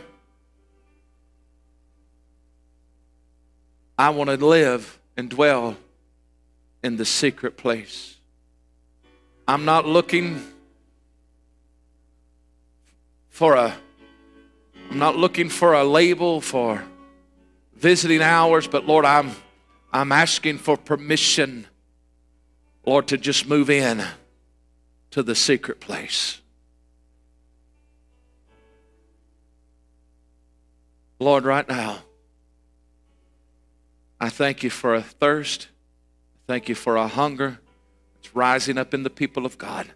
[3.99, 5.77] I want to live and dwell
[6.85, 8.17] in the secret place.
[9.49, 10.41] I'm not looking
[13.41, 13.75] for a
[14.91, 16.85] I'm not looking for a label for
[17.75, 19.35] visiting hours, but Lord, I'm
[19.91, 21.67] I'm asking for permission,
[22.85, 24.05] Lord, to just move in
[25.13, 26.43] to the secret place.
[31.19, 32.01] Lord, right now,
[34.21, 35.69] I thank you for a thirst.
[36.47, 37.59] Thank you for a hunger.
[38.19, 39.91] It's rising up in the people of God.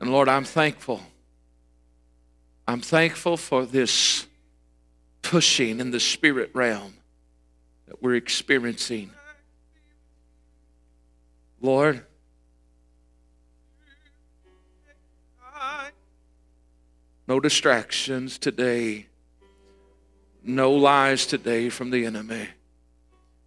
[0.00, 1.02] And Lord, I'm thankful
[2.66, 4.26] I'm thankful for this
[5.20, 6.94] pushing in the spirit realm
[7.86, 9.10] that we're experiencing.
[11.60, 12.04] Lord,
[17.26, 19.06] no distractions today,
[20.42, 22.48] no lies today from the enemy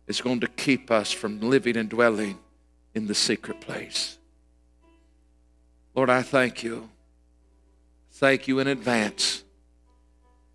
[0.07, 2.37] is going to keep us from living and dwelling
[2.93, 4.17] in the secret place.
[5.95, 6.89] Lord, I thank you
[8.15, 9.43] thank you in advance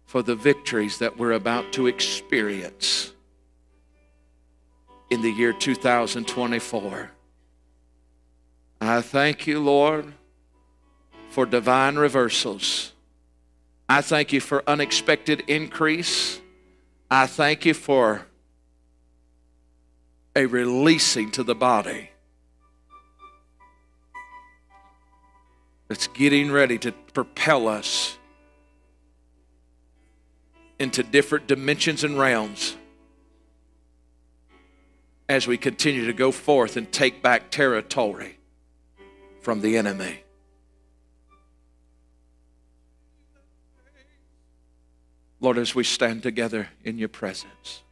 [0.06, 3.12] for the victories that we're about to experience
[5.10, 7.10] in the year 2024.
[8.80, 10.14] I thank you, Lord,
[11.28, 12.92] for divine reversals.
[13.88, 16.40] I thank you for unexpected increase.
[17.10, 18.26] I thank you for
[20.34, 22.09] a releasing to the body
[25.90, 28.16] that's getting ready to propel us
[30.78, 32.76] into different dimensions and realms
[35.28, 38.38] as we continue to go forth and take back territory
[39.40, 40.22] from the enemy.
[45.40, 47.82] Lord, as we stand together in your presence.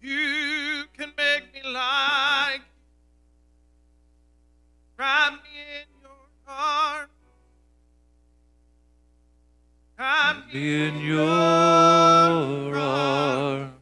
[0.00, 0.10] You.
[0.10, 2.62] You can make me like
[5.00, 5.38] Wrap me
[5.80, 6.10] in your
[6.46, 7.08] arms.
[9.98, 11.28] Wrap me In your
[12.78, 13.72] arms,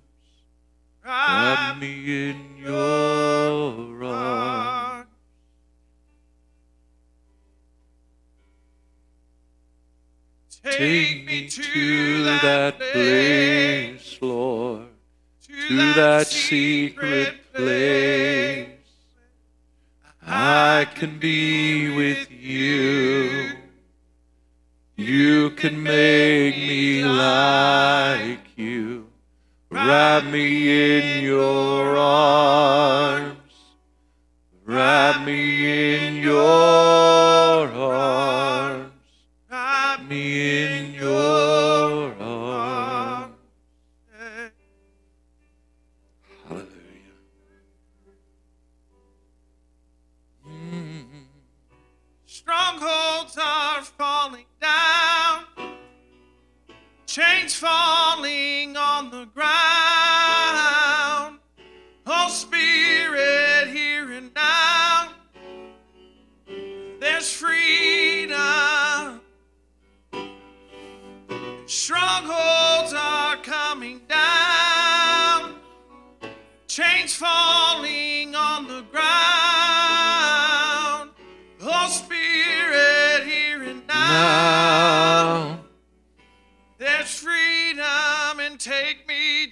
[1.04, 5.08] wrap me in your arms.
[10.62, 14.86] Take me to that place, Lord,
[15.68, 18.68] to that secret place.
[20.26, 23.52] I can be with you.
[24.96, 29.08] You can make me like you.
[29.70, 33.36] Wrap me in your arms.
[34.64, 36.97] Wrap me in your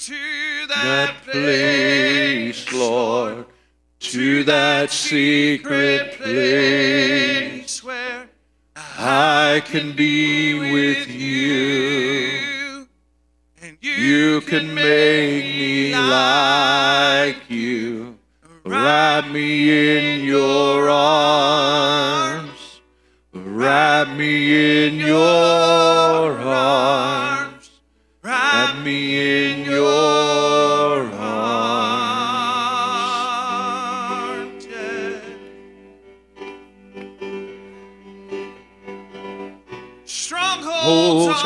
[0.07, 3.47] to that, place, Lord,
[3.99, 7.83] to that secret place.
[7.83, 8.29] where
[8.77, 12.87] I can be with you.
[13.61, 18.17] and You can make me like you.
[18.65, 22.81] Wrap me in your arms.
[23.35, 27.71] Wrap me in your arms.
[28.23, 29.36] Wrap me in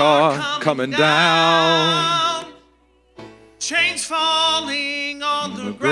[0.00, 2.46] are coming down.
[3.58, 5.90] Chains falling on the ground.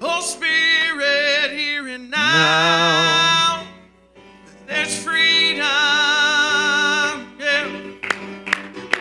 [0.00, 3.66] Oh, Spirit, here and now.
[4.66, 5.64] There's freedom.
[7.40, 7.66] Yeah.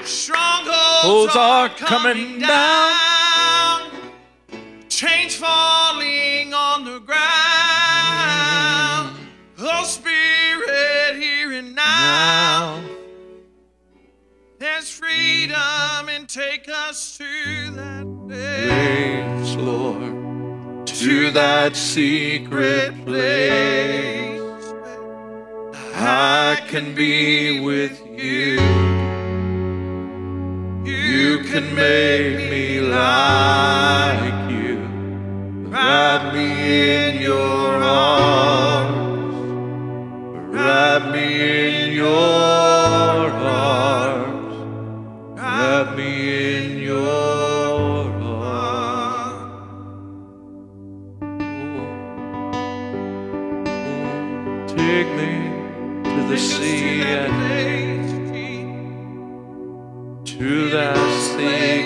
[0.04, 2.97] Strongholds are coming down.
[16.28, 24.42] Take us to that place, Lord, to that secret place.
[25.96, 28.60] I can be with you.
[30.84, 34.80] You can make me like you.
[35.70, 39.34] Wrap me in your arms.
[40.54, 44.27] Wrap me in your arms.
[45.68, 46.12] Wrap me
[46.56, 49.52] in your arms.
[54.72, 55.34] Take me
[56.06, 57.36] to the sea and
[60.26, 60.98] to that
[61.36, 61.77] sacred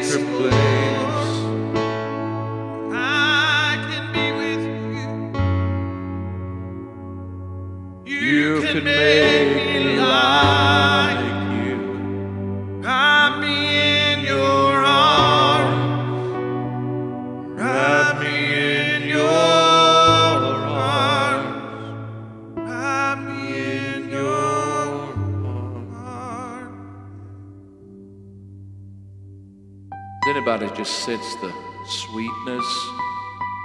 [30.76, 31.53] just sense the
[31.85, 32.89] sweetness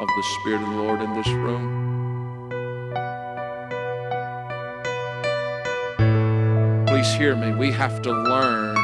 [0.00, 1.84] of the Spirit of the Lord in this room?
[6.86, 7.52] Please hear me.
[7.54, 8.76] We have to learn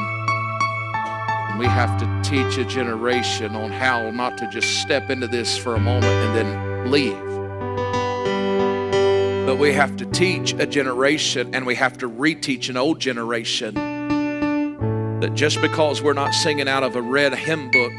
[1.59, 5.77] we have to teach a generation on how not to just step into this for
[5.77, 7.17] a moment and then leave.
[9.47, 13.92] But we have to teach a generation and we have to reteach an old generation
[15.23, 17.93] that just because we're not singing out of a red hymn book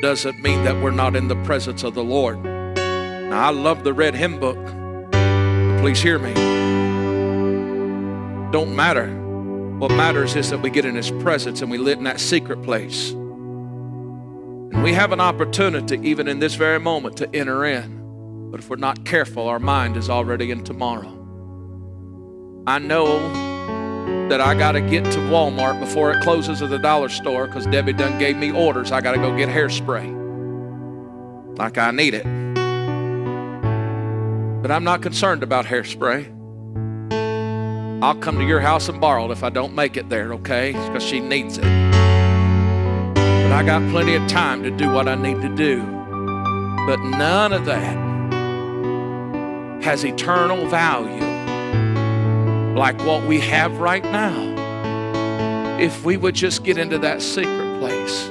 [0.00, 2.40] doesn't mean that we're not in the presence of the Lord.
[2.44, 4.56] Now, I love the red hymn book.
[5.80, 6.32] Please hear me.
[8.52, 9.08] Don't matter.
[9.78, 12.62] What matters is that we get in His presence and we live in that secret
[12.62, 13.10] place.
[13.10, 18.50] And we have an opportunity, even in this very moment, to enter in.
[18.52, 21.12] But if we're not careful, our mind is already in tomorrow.
[22.68, 23.47] I know
[24.28, 27.66] that I got to get to Walmart before it closes at the dollar store because
[27.66, 28.92] Debbie done gave me orders.
[28.92, 30.16] I got to go get hairspray.
[31.58, 32.24] Like I need it.
[34.62, 36.34] But I'm not concerned about hairspray.
[38.02, 40.72] I'll come to your house and borrow it if I don't make it there, okay?
[40.72, 41.64] Because she needs it.
[41.64, 45.80] But I got plenty of time to do what I need to do.
[46.86, 47.96] But none of that
[49.82, 51.37] has eternal value
[52.78, 55.78] like what we have right now.
[55.80, 58.30] If we would just get into that secret place.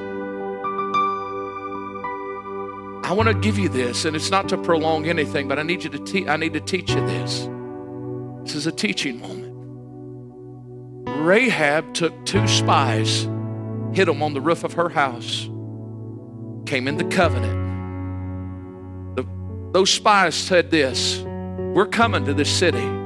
[3.04, 5.84] I want to give you this, and it's not to prolong anything, but I need
[5.84, 7.48] you to te- I need to teach you this.
[8.44, 9.54] This is a teaching moment.
[11.26, 13.24] Rahab took two spies,
[13.94, 15.50] hid them on the roof of her house,
[16.66, 17.58] came in the covenant.
[19.16, 19.26] The,
[19.72, 22.97] those spies said this We're coming to this city,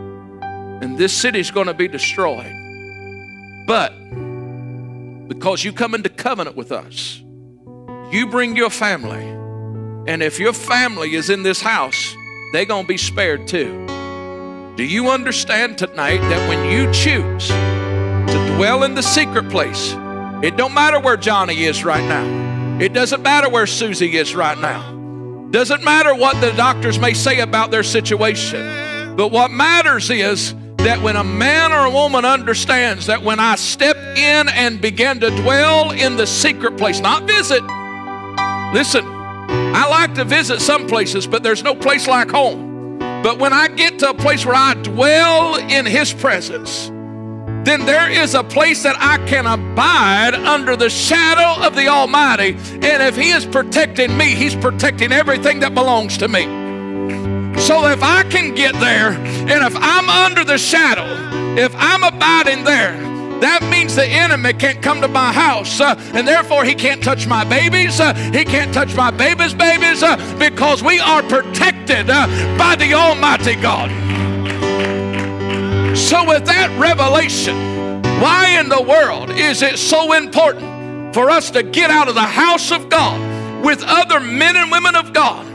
[0.81, 2.53] and this city's going to be destroyed.
[3.67, 3.89] But
[5.27, 7.21] because you come into covenant with us,
[8.11, 9.25] you bring your family.
[10.11, 12.15] And if your family is in this house,
[12.53, 13.85] they're going to be spared too.
[14.75, 17.51] Do you understand tonight that when you choose
[18.27, 19.93] to dwell in the secret place.
[20.41, 22.79] It don't matter where Johnny is right now.
[22.79, 25.49] It doesn't matter where Susie is right now.
[25.51, 29.15] Doesn't matter what the doctors may say about their situation.
[29.17, 33.55] But what matters is that when a man or a woman understands that when I
[33.55, 37.63] step in and begin to dwell in the secret place, not visit.
[38.73, 42.97] Listen, I like to visit some places, but there's no place like home.
[43.21, 46.87] But when I get to a place where I dwell in His presence,
[47.63, 52.53] then there is a place that I can abide under the shadow of the Almighty.
[52.55, 56.60] And if He is protecting me, He's protecting everything that belongs to me.
[57.61, 61.05] So if I can get there, and if I'm under the shadow,
[61.55, 62.93] if I'm abiding there,
[63.39, 67.27] that means the enemy can't come to my house, uh, and therefore he can't touch
[67.27, 67.99] my babies.
[67.99, 72.25] Uh, he can't touch my babies' babies uh, because we are protected uh,
[72.57, 73.89] by the Almighty God.
[75.95, 77.55] So, with that revelation,
[78.19, 82.21] why in the world is it so important for us to get out of the
[82.21, 85.50] house of God with other men and women of God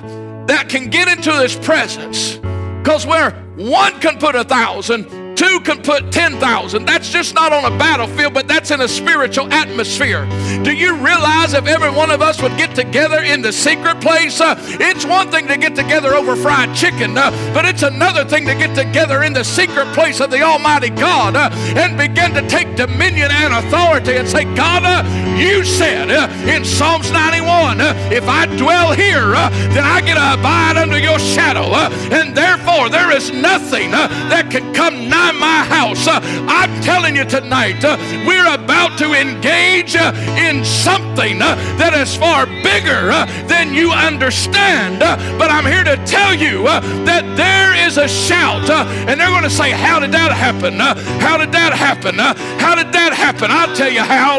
[0.47, 2.36] that can get into His presence?
[2.78, 6.86] Because where one can put a thousand, Two can put 10,000.
[6.86, 10.24] That's just not on a battlefield, but that's in a spiritual atmosphere.
[10.62, 14.40] Do you realize if every one of us would get together in the secret place?
[14.40, 18.46] Uh, it's one thing to get together over fried chicken, uh, but it's another thing
[18.46, 22.48] to get together in the secret place of the Almighty God uh, and begin to
[22.48, 27.92] take dominion and authority and say, God, uh, you said uh, in Psalms 91, uh,
[28.10, 31.74] if I dwell here, then I get to abide under your shadow.
[32.14, 36.07] and therefore, there is nothing that can come nigh my house.
[36.07, 37.97] Uh, I'm telling you tonight, uh,
[38.27, 43.90] we're about to engage uh, in something uh, that is far bigger uh, than you
[43.90, 45.03] understand.
[45.03, 49.43] Uh, but I'm here to tell you that there is a shout, and they're going
[49.43, 50.78] to say, How did that happen?
[50.78, 52.19] How did that happen?
[52.19, 53.51] How did that happen?
[53.51, 54.36] I'll tell you how.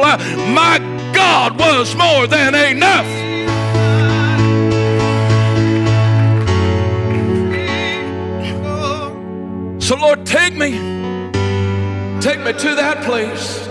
[0.53, 0.79] My
[1.13, 3.07] God was more than enough.
[9.87, 10.71] So, Lord, take me.
[12.19, 13.65] Take me to that place.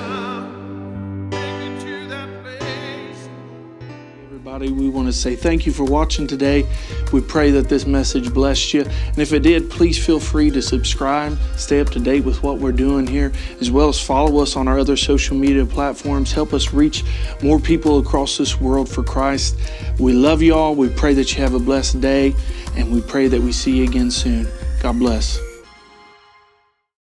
[4.24, 6.66] Everybody, we want to say thank you for watching today.
[7.12, 8.84] We pray that this message blessed you.
[8.84, 12.60] And if it did, please feel free to subscribe, stay up to date with what
[12.60, 13.30] we're doing here,
[13.60, 16.32] as well as follow us on our other social media platforms.
[16.32, 17.04] Help us reach
[17.42, 19.58] more people across this world for Christ.
[19.98, 20.74] We love you all.
[20.74, 22.34] We pray that you have a blessed day,
[22.74, 24.48] and we pray that we see you again soon.
[24.80, 25.45] God bless.